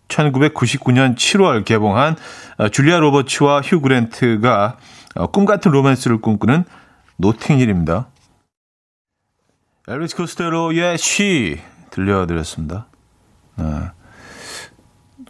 [0.09, 2.17] 1999년 7월 개봉한
[2.57, 4.79] 어, 줄리아 로버츠와 휴 그랜트가
[5.17, 6.65] 어, 꿈같은 로맨스를 꿈꾸는
[7.19, 8.09] 노팅힐입니다.
[9.87, 12.87] 엘비스 코스텔로의 She 들려드렸습니다.
[13.57, 13.65] 네.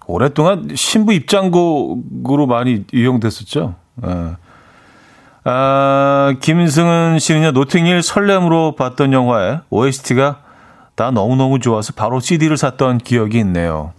[0.08, 3.74] 오랫동안 신부 입장곡으로 많이 이용됐었죠.
[3.96, 4.36] 네.
[5.44, 10.40] 아, 김승은 씨는요, 노팅힐 설렘으로 봤던 영화에 OST가
[10.94, 13.92] 다 너무너무 좋아서 바로 CD를 샀던 기억이 있네요.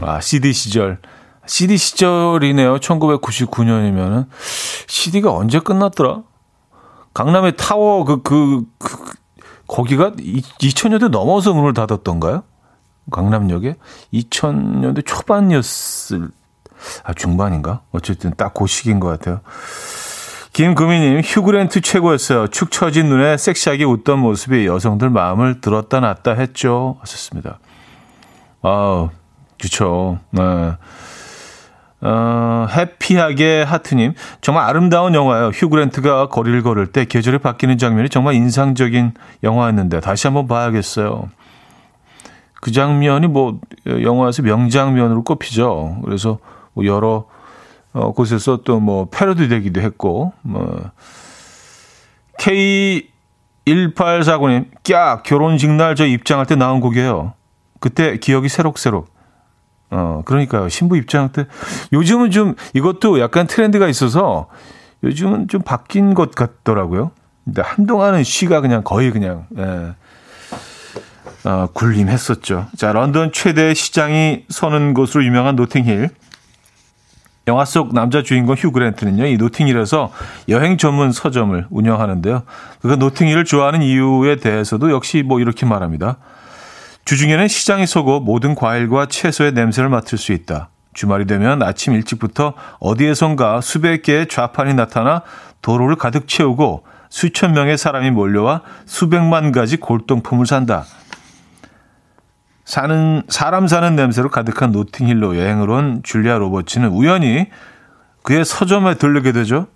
[0.00, 0.98] 아, CD 시절.
[1.46, 2.76] CD 시절이네요.
[2.76, 4.26] 1999년이면은.
[4.86, 6.22] CD가 언제 끝났더라?
[7.12, 9.12] 강남의 타워 그, 그, 그,
[9.66, 12.44] 거기가 2000년대 넘어서 문을 닫았던가요?
[13.10, 13.76] 강남역에?
[14.12, 16.28] 2000년대 초반이었을,
[17.04, 17.82] 아, 중반인가?
[17.92, 19.40] 어쨌든 딱 그 시기인 것 같아요.
[20.52, 22.48] 김금희님, 휴그랜트 최고였어요.
[22.48, 26.96] 축 처진 눈에 섹시하게 웃던 모습이 여성들 마음을 들었다 놨다 했죠.
[27.00, 27.60] 하셨습니다.
[28.62, 29.08] 아,
[29.60, 30.18] 그쵸.
[30.30, 30.72] 네.
[32.02, 34.14] 어, 해피하게 하트님.
[34.40, 35.48] 정말 아름다운 영화예요.
[35.48, 41.28] 휴그랜트가 거리를 걸을 때 계절이 바뀌는 장면이 정말 인상적인 영화였는데 다시 한번 봐야겠어요.
[42.60, 45.98] 그 장면이 뭐 영화에서 명장면으로 꼽히죠.
[46.04, 46.38] 그래서
[46.74, 47.26] 뭐 여러
[47.92, 50.90] 어, 곳에서 또 뭐 패러디 되기도 했고, 뭐,
[53.74, 55.22] K1849님, 깍!
[55.24, 57.34] 결혼식 날 저 입장할 때 나온 곡이에요.
[57.80, 59.08] 그때 기억이 새록새록.
[59.90, 60.68] 어, 그러니까요.
[60.68, 61.46] 신부 입장할 때.
[61.92, 64.48] 요즘은 좀 이것도 약간 트렌드가 있어서
[65.02, 67.10] 요즘은 좀 바뀐 것 같더라고요.
[67.44, 69.94] 근데 한동안은 She가 그냥 거의 그냥, 예.
[71.44, 72.66] 어, 군림했었죠.
[72.76, 76.10] 자, 런던 최대 시장이 서는 곳으로 유명한 노팅힐.
[77.48, 80.12] 영화 속 남자 주인공 휴 그랜트는요, 이 노팅힐에서
[80.48, 82.42] 여행 전문 서점을 운영하는데요.
[82.82, 86.18] 그가 노팅힐을 좋아하는 이유에 대해서도 역시 뭐 이렇게 말합니다.
[87.06, 90.68] 주중에는 시장이 서고 모든 과일과 채소의 냄새를 맡을 수 있다.
[90.92, 95.22] 주말이 되면 아침 일찍부터 어디에선가 수백 개의 좌판이 나타나
[95.62, 100.84] 도로를 가득 채우고 수천 명의 사람이 몰려와 수백만 가지 골동품을 산다.
[102.70, 107.48] 사는 사람 사는 냄새로 가득한 노팅힐로 여행을 온 줄리아 로버츠는 우연히
[108.22, 109.66] 그의 서점에 들르게 되죠.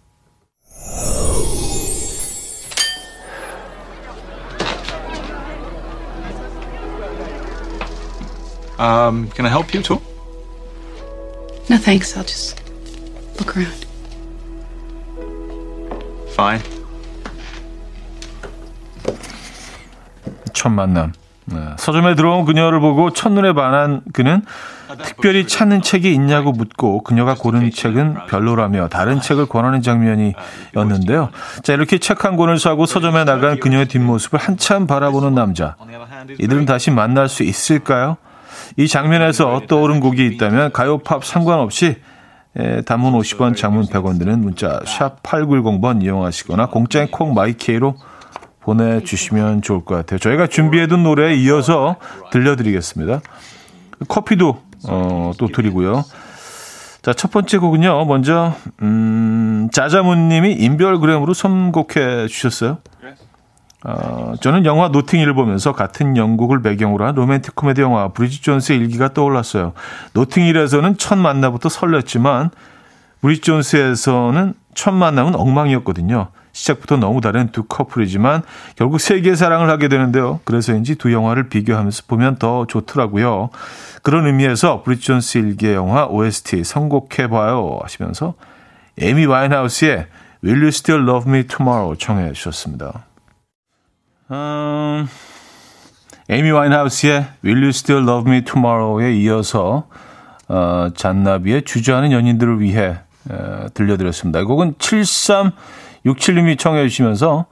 [8.79, 10.01] Um, can I help you all?
[11.69, 12.17] No, thanks.
[12.17, 12.63] I'll just
[13.41, 13.87] look around.
[16.37, 16.63] Fine.
[20.53, 21.13] 첫 만남.
[21.47, 21.59] 네.
[21.77, 24.43] 서점에 들어온 그녀를 보고 첫눈에 반한 그는
[25.03, 31.31] 특별히 찾는 책이 있냐고 묻고 그녀가 고른 책은 별로라며 다른 책을 권하는 장면이었는데요.
[31.63, 35.77] 자, 이렇게 책 한 권을 사고 서점에 나간 그녀의 뒷모습을 한참 바라보는 남자.
[36.39, 38.17] 이들은 다시 만날 수 있을까요?
[38.79, 41.97] 이 장면에서 떠오른 곡이 있다면 가요 팝 상관없이
[42.57, 47.97] 에, 단문 50원, 장문 100원 드는 문자 샵 8910번 이용하시거나 공짜인 콩 마이케이로
[48.65, 50.19] 보내주시면 좋을 것 같아요.
[50.19, 51.97] 저희가 준비해둔 노래에 이어서
[52.33, 53.21] 들려드리겠습니다.
[54.09, 56.05] 커피도 어, 또 드리고요.
[57.03, 58.07] 자, 첫 번째 곡은요.
[58.07, 62.79] 먼저 음, 자자문님이 인별그램으로 선곡해 주셨어요.
[63.87, 69.13] 어, 저는 영화 노팅힐을 보면서 같은 영국을 배경으로 한 로맨틱 코미디 영화 브리짓 존스의 일기가
[69.13, 69.75] 떠올랐어요.
[70.15, 72.51] 노팅힐에서는 첫 만남부터 설렜지만
[73.21, 76.29] 브리짓 존스에서는 첫 만남은 엉망이었거든요.
[76.55, 78.43] 시작부터 너무 다른 두 커플이지만
[78.77, 80.41] 결국 세기의 사랑을 하게 되는데요.
[80.45, 83.51] 그래서인지 두 영화를 비교하면서 보면 더 좋더라고요.
[84.03, 88.35] 그런 의미에서 브리짓 존스 일기 영화 OST 선곡해봐요 하시면서
[88.99, 90.07] 에미 와인하우스의
[90.45, 93.05] Will You Still Love Me Tomorrow 청해 주셨습니다.
[94.31, 95.09] 음,
[96.29, 99.89] 에미 와인하우스의 Will You Still Love Me Tomorrow에 이어서
[100.47, 104.41] 어, 잔나비의 주저하는 연인들을 위해 어, 들려드렸습니다.
[104.41, 104.75] 이 곡은
[106.05, 107.47] 7367님이 청해 주시면서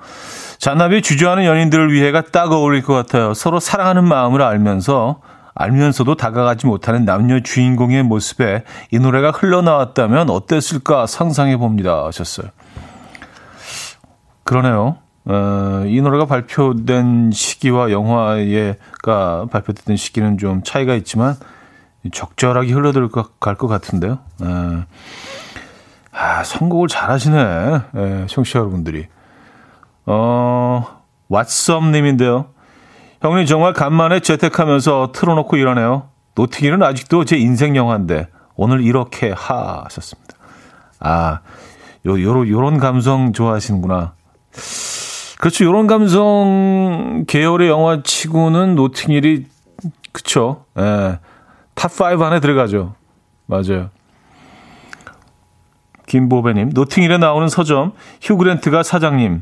[0.59, 3.35] 잔나비의 주저하는 연인들을 위해가 딱 어울릴 것 같아요.
[3.35, 5.21] 서로 사랑하는 마음을 알면서
[5.55, 12.49] 알면서도 다가가지 못하는 남녀 주인공의 모습에 이 노래가 흘러나왔다면 어땠을까 상상해 봅니다 하셨어요.
[14.45, 14.99] 그러네요.
[15.25, 21.37] 어, 이 노래가 발표된 시기와 영화가 발표됐던 시기는 좀 차이가 있지만
[22.13, 24.19] 적절하게 흘러들 갈것 같은데요.
[24.41, 24.85] 어,
[26.13, 27.81] 아, 선곡을 잘하시네.
[27.97, 29.07] 예, 청취자 여러분들이.
[30.07, 32.49] 어, 왓썸님인데요.
[33.23, 36.09] 형님 정말 간만에 재택하면서 틀어놓고 일하네요.
[36.35, 40.35] 노팅힐은 아직도 제 인생 영화인데 오늘 이렇게 하 하셨습니다.
[41.01, 41.41] 아,
[42.07, 44.15] 요, 요, 요런 감성 좋아하시는구나.
[45.39, 45.65] 그렇죠.
[45.65, 49.47] 이런 감성 계열의 영화 치고는 노팅힐이
[50.13, 50.65] 그쵸.
[50.79, 51.19] 예.
[51.75, 52.95] 탑5 안에 들어가죠.
[53.47, 53.91] 맞아요.
[56.13, 59.41] 김보배님, 노팅힐에 나오는 서점, 휴그랜트가 사장님.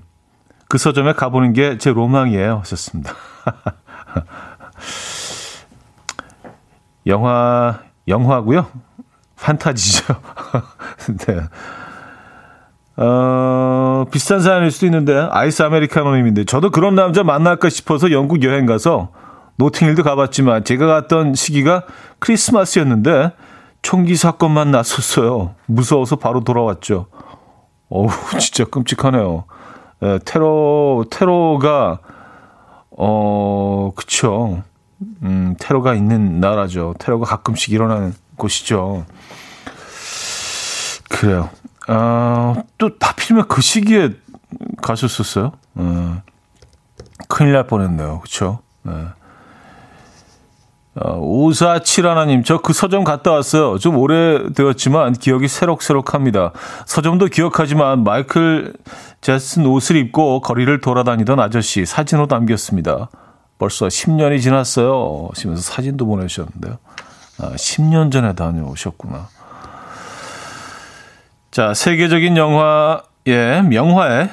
[0.69, 2.61] 그 서점에 가보는 게 제 로망이에요.
[2.61, 3.13] 하셨습니다.
[7.09, 8.69] 영화, 영화고요
[9.35, 10.15] 판타지죠.
[11.27, 11.41] 네.
[13.03, 19.11] 어, 비슷한 사연일 수도 있는데, 아이스 아메리카노님인데, 저도 그런 남자 만날까 싶어서 영국 여행 가서
[19.57, 21.83] 노팅힐도 가봤지만, 제가 갔던 시기가
[22.21, 23.33] 크리스마스였는데,
[23.83, 25.55] 총기 사건만 났었어요.
[25.67, 27.07] 무서워서 바로 돌아왔죠.
[27.89, 29.45] 어우, 진짜 끔찍하네요.
[30.03, 31.99] 예, 테러, 테러가,
[32.91, 34.63] 어, 그쵸.
[35.23, 36.95] 음, 테러가 있는 나라죠.
[36.99, 39.07] 테러가 가끔씩 일어나는 곳이죠.
[41.09, 41.51] 그래요.
[41.89, 44.11] 아, 또 하필이면 그 시기에
[44.83, 45.53] 가셨었어요.
[45.75, 46.23] 어,
[47.29, 48.21] 큰일 날 뻔했네요.
[48.21, 48.61] 그쵸?
[50.95, 51.03] 네.
[51.05, 53.79] 어, 5471님, 저 그 서점 갔다 왔어요.
[53.79, 56.53] 좀 오래되었지만 기억이 새록새록합니다.
[56.87, 58.75] 서점도 기억하지만 마이클
[59.21, 63.09] 제슨 옷을 입고 거리를 돌아다니던 아저씨 사진으로 남겼습니다.
[63.59, 65.29] 벌써 10년이 지났어요.
[65.31, 66.79] 하시면서 사진도 보내주셨는데요.
[67.39, 69.29] 아, 10년 전에 다녀오셨구나.
[71.51, 74.31] 자, 세계적인 영화의 명화의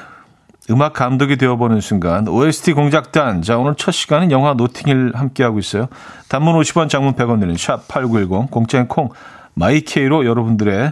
[0.70, 5.88] 음악 감독이 되어보는 순간 OST 공작단 자 오늘 첫 시간은 영화 노팅힐 함께하고 있어요.
[6.28, 9.10] 단문 50원 장문 100원 드는 샵8910 공짜인 콩
[9.54, 10.92] my K로 여러분들의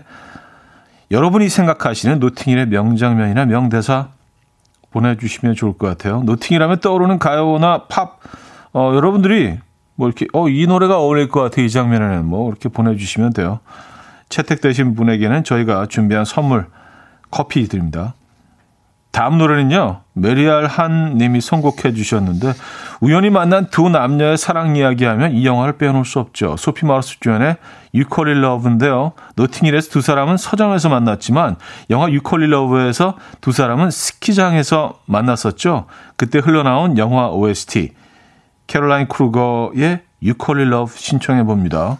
[1.11, 4.07] 여러분이 생각하시는 노팅힐의 명장면이나 명대사
[4.91, 6.23] 보내주시면 좋을 것 같아요.
[6.23, 8.19] 노팅힐하면 떠오르는 가요나 팝
[8.73, 9.57] 어, 여러분들이
[9.95, 13.59] 뭐 이렇게 어 이 노래가 어울릴 것 같아 이 장면에는 뭐 이렇게 보내주시면 돼요.
[14.30, 16.65] 채택되신 분에게는 저희가 준비한 선물
[17.30, 18.13] 커피 드립니다.
[19.16, 22.51] 다음 노래는요, 메리알 한 님이 선곡해 주셨는데,
[22.99, 26.57] 우연히 만난 두 남녀의 사랑 이야기 하면 이 영화를 빼놓을 수 없죠.
[26.57, 27.55] 소피 마르소 주연의
[27.93, 29.13] You Call It Love인데요.
[29.38, 31.55] 노팅힐에서 두 사람은 서점에서 만났지만,
[31.91, 35.86] 영화 You Call It Love에서 두 사람은 스키장에서 만났었죠.
[36.18, 37.93] 그때 흘러나온 영화 OST,
[38.68, 41.99] 캐롤라인 크루거의 You Call It Love 신청해 봅니다.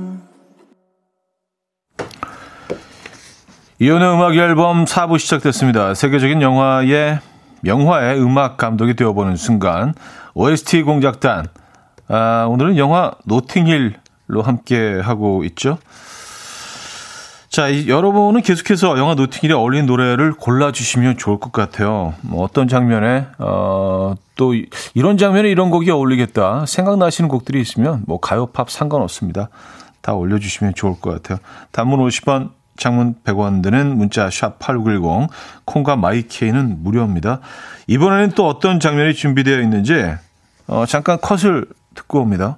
[3.81, 5.95] 이혼의 음악 앨범 4부 시작됐습니다.
[5.95, 7.19] 세계적인 영화의
[7.65, 9.95] 영화의 음악 감독이 되어보는 순간
[10.35, 11.47] OST 공작단
[12.07, 15.79] 아, 오늘은 영화 노팅힐로 함께 하고 있죠.
[17.49, 22.13] 자, 이, 여러분은 계속해서 영화 노팅힐에 어울리는 노래를 골라주시면 좋을 것 같아요.
[22.21, 24.53] 뭐 어떤 장면에, 어, 또
[24.93, 26.67] 이런 장면에 이런 곡이 어울리겠다.
[26.67, 29.49] 생각나시는 곡들이 있으면 뭐 가요, 팝 상관없습니다.
[30.01, 31.39] 다 올려주시면 좋을 것 같아요.
[31.71, 32.51] 단문 50원,
[32.81, 35.29] 장문 100원 드는 문자 샵 8910,
[35.65, 37.39] 콩과 마이케이는 무료입니다.
[37.85, 39.93] 이번에는 또 어떤 장면이 준비되어 있는지
[40.65, 42.57] 어, 잠깐 컷을 듣고 옵니다.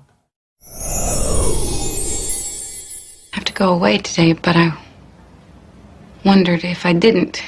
[3.34, 4.72] I have to go away today, but I
[6.26, 7.44] wondered if I didn't,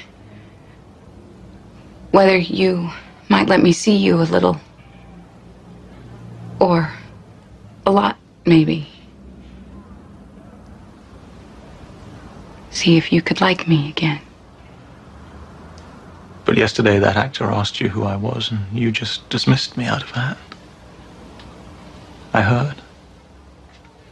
[2.13, 2.89] whether you
[3.29, 4.59] might let me see you a little.
[6.59, 6.89] Or
[7.85, 8.94] a lot, maybe.
[12.75, 14.19] See if you could like me again.
[16.43, 20.03] But yesterday that actor asked you who I was, and you just dismissed me out
[20.03, 20.35] of hand.
[22.33, 22.75] I heard.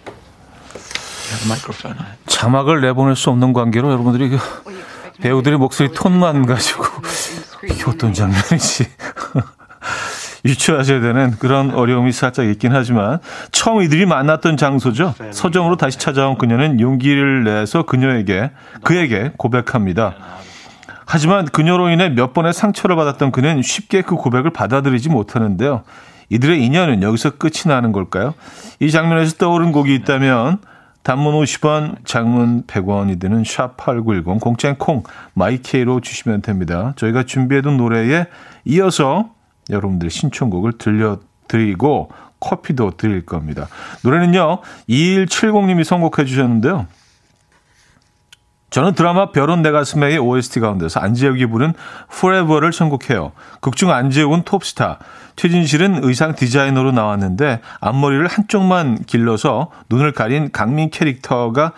[0.06, 1.98] You have a microphone.
[2.00, 2.16] I...
[2.28, 4.40] 자막을 내보낼 수 없는 관계로 여러분들이 그
[5.20, 6.86] 배우들의 목소리 톤만 가지고
[7.70, 8.86] 이게 어떤 장면이지
[10.46, 13.20] 유추하셔야 되는 그런 어려움이 살짝 있긴 하지만
[13.52, 15.14] 처음 이들이 만났던 장소죠.
[15.32, 18.52] 서점으로 다시 찾아온 그녀는 용기를 내서 그녀에게
[18.84, 20.16] 그에게 고백합니다.
[21.06, 25.84] 하지만 그녀로 인해 몇 번의 상처를 받았던 그는 쉽게 그 고백을 받아들이지 못하는데요.
[26.30, 28.34] 이들의 인연은 여기서 끝이 나는 걸까요?
[28.80, 30.60] 이 장면에서 떠오른 곡이 있다면
[31.04, 35.04] 단문 50원, 장문 100원이 드는 샵8910 공짜인 콩
[35.34, 36.94] my K로 주시면 됩니다.
[36.96, 38.26] 저희가 준비해둔 노래에
[38.66, 39.30] 이어서
[39.70, 42.10] 여러분들의 신청곡을 들려드리고
[42.40, 43.68] 커피도 드릴 겁니다.
[44.04, 44.60] 노래는요.
[44.90, 46.88] 2170님이 선곡해 주셨는데요.
[48.70, 51.74] 저는 드라마 별은 내 가슴에의 OST 가운데서 안재욱이 부른
[52.12, 53.34] Forever를 선곡해요.
[53.62, 54.98] 극중 안재욱은 톱스타,
[55.36, 61.74] 최진실은 의상 디자이너로 나왔는데 앞머리를 한쪽만 길러서 눈을 가린 강민 캐릭터가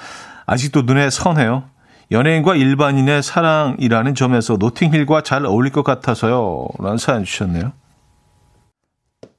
[0.46, 1.64] 아직도 눈에 선해요.
[2.12, 6.68] 연예인과 일반인의 사랑이라는 점에서 노팅힐과 잘 어울릴 것 같아서요.
[6.80, 7.72] 라는 사연 주셨네요.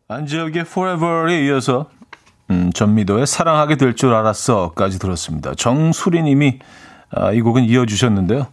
[0.08, 1.86] 안재욱의 Forever에 이어서
[2.50, 5.54] 음, 전미도의 사랑하게 될 줄 알았어까지 들었습니다.
[5.54, 6.58] 정수리 님이
[7.10, 8.46] 아, 이 곡은 이어주셨는데요.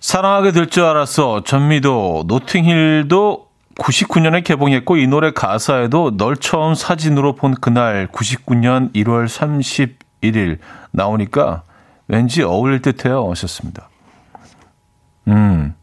[0.00, 1.42] 사랑하게 될 줄 알았어.
[1.44, 10.58] 전미도, 노팅힐도 99년에 개봉했고 이 노래 가사에도 널 처음 사진으로 본 그날 99년 1월 31일
[10.92, 11.62] 나오니까
[12.08, 13.30] 왠지 어울릴 듯해요.
[13.30, 13.88] 하셨습니다.
[15.28, 15.74] 음,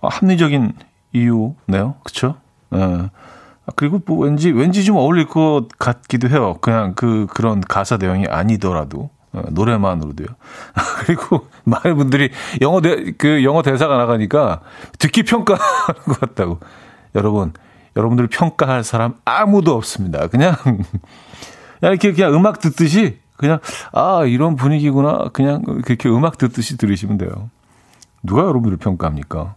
[0.00, 0.72] 아, 합리적인
[1.12, 1.96] 이유네요.
[2.04, 2.36] 그쵸?
[2.70, 3.08] 어.
[3.76, 6.58] 그리고 뭐 왠지, 왠지 좀 어울릴 것 같기도 해요.
[6.60, 9.10] 그냥 그, 그런 가사 내용이 아니더라도.
[9.32, 10.28] 어, 노래만으로도요.
[11.04, 14.60] 그리고 많은 분들이 영어 대, 그 영어 대사가 나가니까
[14.98, 16.60] 듣기 평가하는 것 같다고.
[17.16, 17.52] 여러분,
[17.96, 20.28] 여러분들 평가할 사람 아무도 없습니다.
[20.28, 23.58] 그냥, 그냥 이렇게 그냥 음악 듣듯이 그냥,
[23.92, 25.30] 아, 이런 분위기구나.
[25.32, 27.50] 그냥 그렇게 음악 듣듯이 들으시면 돼요.
[28.22, 29.54] 누가 여러분들 평가합니까?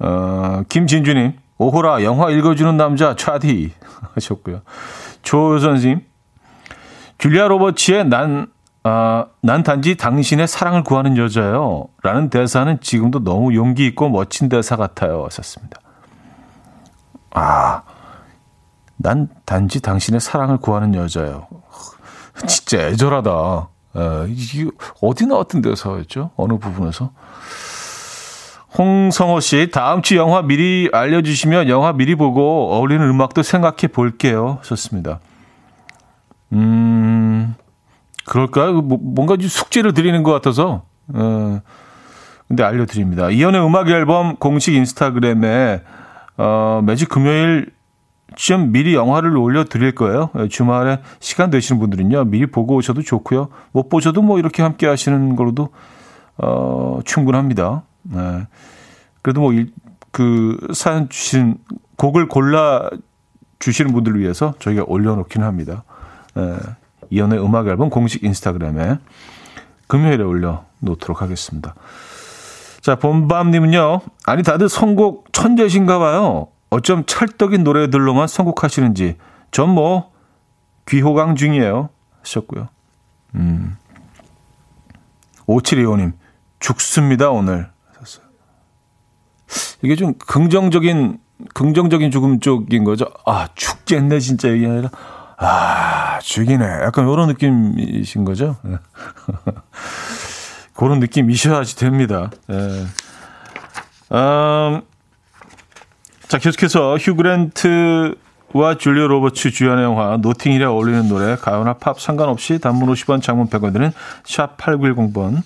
[0.00, 3.72] 어, 김진주님, 오호라, 영화 읽어주는 남자, 차디
[4.14, 4.62] 하셨고요.
[5.22, 6.04] 조 선생님,
[7.18, 8.48] 줄리아 로버츠의 난,
[8.82, 11.86] 아, 난 단지 당신의 사랑을 구하는 여자예요.
[12.02, 15.24] 라는 대사는 지금도 너무 용기 있고 멋진 대사 같아요.
[15.24, 15.80] 하셨습니다.
[17.30, 17.82] 아,
[18.96, 21.46] 난 단지 당신의 사랑을 구하는 여자예요.
[22.46, 23.68] 진짜 애절하다.
[23.96, 24.70] 에, 이게
[25.00, 26.30] 어디 나왔던 대사였죠?
[26.36, 27.10] 어느 부분에서?
[28.76, 34.58] 홍성호 씨, 다음 주 영화 미리 알려주시면 영화 미리 보고 어울리는 음악도 생각해 볼게요.
[34.62, 35.20] 좋습니다.
[36.52, 37.54] 음,
[38.26, 38.82] 그럴까요?
[38.82, 40.82] 뭐, 뭔가 숙제를 드리는 것 같아서.
[41.08, 41.60] 어,
[42.48, 43.30] 근데 알려드립니다.
[43.30, 45.82] 이연의 음악 앨범 공식 인스타그램에
[46.36, 47.73] 어, 매주 금요일
[48.36, 50.30] 좀 미리 영화를 올려드릴 거예요.
[50.50, 53.48] 주말에 시간 되시는 분들은요, 미리 보고 오셔도 좋고요.
[53.72, 55.68] 못 보셔도 뭐 이렇게 함께 하시는 걸로도,
[56.38, 57.82] 어, 충분합니다.
[58.02, 58.46] 네.
[59.22, 59.52] 그래도 뭐,
[60.10, 61.56] 그, 사연 주신,
[61.96, 62.90] 곡을 골라
[63.58, 65.84] 주시는 분들을 위해서 저희가 올려놓기는 합니다.
[66.34, 66.56] 네.
[67.10, 68.98] 이연의 음악 앨범 공식 인스타그램에
[69.86, 71.74] 금요일에 올려놓도록 하겠습니다.
[72.80, 76.48] 자, 본밤님은요, 아니, 다들 선곡 천재신가 봐요.
[76.70, 79.16] 어쩜 찰떡인 노래들로만 선곡하시는지.
[79.50, 80.12] 전 뭐,
[80.88, 81.90] 귀호강 중이에요.
[82.20, 82.68] 하셨고요.
[83.36, 83.76] 음.
[85.46, 86.12] 5725님,
[86.60, 87.70] 죽습니다, 오늘.
[89.82, 91.18] 이게 좀 긍정적인,
[91.52, 93.06] 긍정적인 죽음 쪽인 거죠.
[93.26, 94.90] 아, 죽겠네, 진짜 이게 아니라.
[95.36, 96.64] 아, 죽이네.
[96.64, 98.56] 약간 이런 느낌이신 거죠.
[100.74, 102.30] 그런 느낌이셔야지 됩니다.
[102.50, 102.86] 예.
[104.12, 104.82] 음,
[106.28, 108.14] 자, 계속해서 휴그랜트
[108.54, 113.72] 와 줄리아 로버츠 주연의 영화 노팅힐에 어울리는 노래 가요나 팝 상관없이 단문 50원 장문 100원
[113.72, 113.92] 드는
[114.24, 115.42] 샵 8910번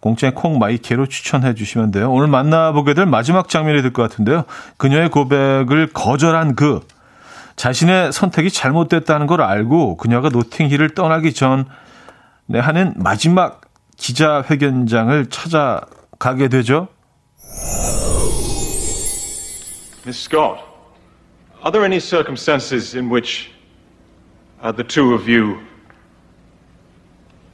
[0.00, 2.10] 공짜의 콩 my K로 추천해 주시면 돼요.
[2.10, 4.44] 오늘 만나보게 될 마지막 장면이 될 것 같은데요.
[4.78, 6.80] 그녀의 고백을 거절한 그
[7.56, 11.64] 자신의 선택이 잘못됐다는 걸 알고 그녀가 노팅힐을 떠나기 전에
[12.54, 13.60] 하는 마지막
[13.96, 16.88] 기자회견장을 찾아가게 되죠.
[20.05, 20.63] Miss Scott.
[21.63, 23.49] Are there any circumstances in which
[24.61, 25.59] uh, the two of you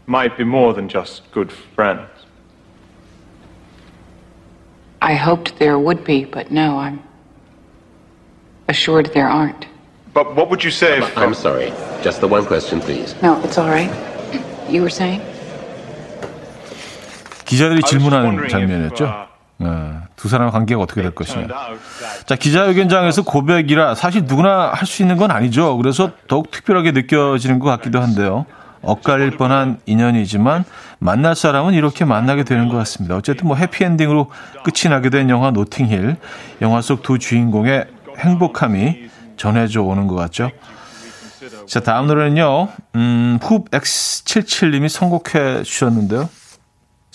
[0.06, 2.10] might be more than just good friends?
[5.02, 7.02] I hoped there would be, but no, I'm
[8.68, 9.66] assured there aren't.
[10.14, 11.18] But what would you say if.
[11.18, 11.72] I'm sorry.
[12.04, 13.16] Just the one question, please.
[13.22, 13.90] No, it's all right.
[14.70, 15.22] You were saying?
[17.46, 19.25] 기자들이 I was just 질문하는 wondering if, 장면이었죠.
[19.59, 19.69] 네,
[20.17, 21.41] 두 사람 관계가 어떻게 될 것이냐.
[21.45, 25.77] out that 자, 기자회견장에서 고백이라 사실 누구나 할 수 있는 건 아니죠.
[25.79, 28.45] 그래서 더욱 특별하게 느껴지는 것 같기도 한데요.
[28.83, 30.65] 엇갈릴 뻔한 인연이지만
[30.99, 33.17] 만날 사람은 이렇게 만나게 되는 것 같습니다.
[33.17, 34.31] 어쨌든 뭐 해피엔딩으로
[34.63, 36.17] 끝이 나게 된 영화 노팅힐.
[36.63, 37.87] 영화 속 두 주인공의
[38.19, 40.51] 행복함이 전해져 오는 것 같죠.
[41.67, 42.69] 자, 다음 노래는요.
[42.95, 46.29] 음, 훅 X77님이 선곡해 주셨는데요.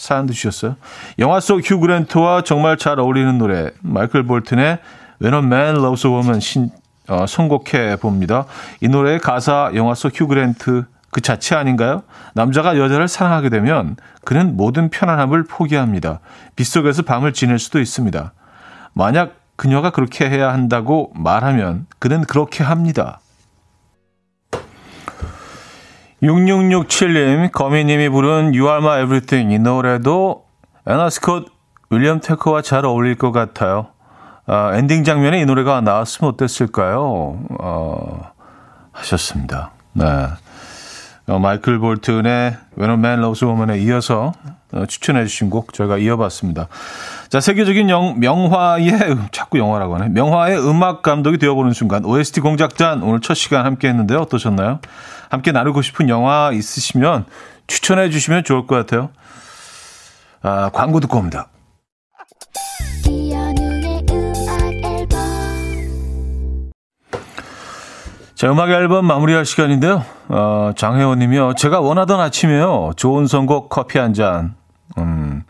[0.02, 0.76] 사연도 주셨어요.
[1.20, 4.80] 영화 속 휴 그랜트와 정말 잘 어울리는 노래 마이클 볼튼의
[5.22, 6.70] When a Man Loves a Woman 신,
[7.08, 8.46] 어, 선곡해 봅니다.
[8.82, 12.02] 이 노래의 가사 영화 속 휴 그랜트 그 자체 아닌가요?
[12.34, 16.20] 남자가 여자를 사랑하게 되면 그는 모든 편안함을 포기합니다.
[16.56, 18.34] 빗속에서 밤을 지낼 수도 있습니다.
[18.94, 23.20] 만약 그녀가 그렇게 해야 한다고 말하면 그는 그렇게 합니다.
[26.22, 30.46] 6667님, 거미님이 부른 You Are My Everything 이 노래도
[30.86, 31.48] 애나 스콧,
[31.90, 33.88] 윌리엄 테커와 잘 어울릴 것 같아요.
[34.46, 37.40] 아, 엔딩 장면에 이 노래가 나왔으면 어땠을까요?
[37.60, 38.32] 어,
[38.92, 39.72] 하셨습니다.
[39.94, 40.06] 네.
[41.28, 44.34] 어, 마이클 볼튼의 When a Man Loves a Woman에 이어서
[44.74, 46.68] 어, 추천해 주신 곡 저희가 이어봤습니다.
[47.30, 48.92] 자, 세계적인 영, 명화의,
[49.32, 50.10] 자꾸 영화라고 하네.
[50.10, 54.20] 명화의 음악 감독이 되어보는 순간, OST 공작단 오늘 첫 시간 함께 했는데요.
[54.20, 54.80] 어떠셨나요?
[55.32, 57.24] 함께 나누고 싶은 영화 있으시면
[57.66, 59.12] 추천해 주시면 좋을 것 같아요.
[60.42, 61.48] 아, 광고 듣고 옵니다.
[68.36, 70.04] 자, 음악 앨범 마무리할 시간인데요.
[70.28, 71.54] 어, 장혜원 님이요.
[71.54, 72.92] 제가 원하던 아침이에요.
[72.98, 74.56] 좋은 선곡 커피 한 잔.
[74.98, 75.44] 음,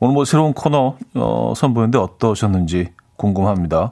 [0.00, 3.90] 오늘 뭐 새로운 코너, 어, 선보였는데 어떠셨는지 궁금합니다.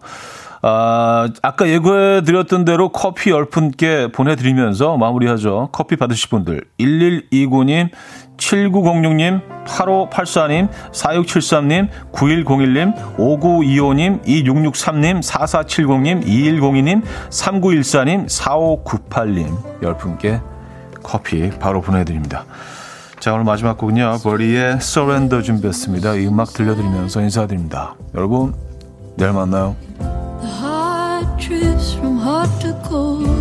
[0.65, 5.71] 아, 아까 예고해 드렸던 대로 커피 10분께 보내드리면서 마무리하죠.
[5.73, 6.63] 커피 받으실 분들.
[6.79, 7.91] 1129님,
[8.37, 19.81] 7906님, 8584님, 4673님, 9101님, 5925님, 2663님, 4470님, 2102님, 3914님, 4598님.
[19.83, 20.41] 10분께
[21.03, 22.45] 커피 바로 보내드립니다.
[23.19, 24.19] 자, 오늘 마지막 곡은요.
[24.23, 26.15] 버리의 Surrender 준비했습니다.
[26.15, 27.97] 이 음악 들려드리면서 인사드립니다.
[28.15, 28.55] 여러분,
[29.17, 29.75] 내일 만나요.
[32.33, 33.32] hard to call.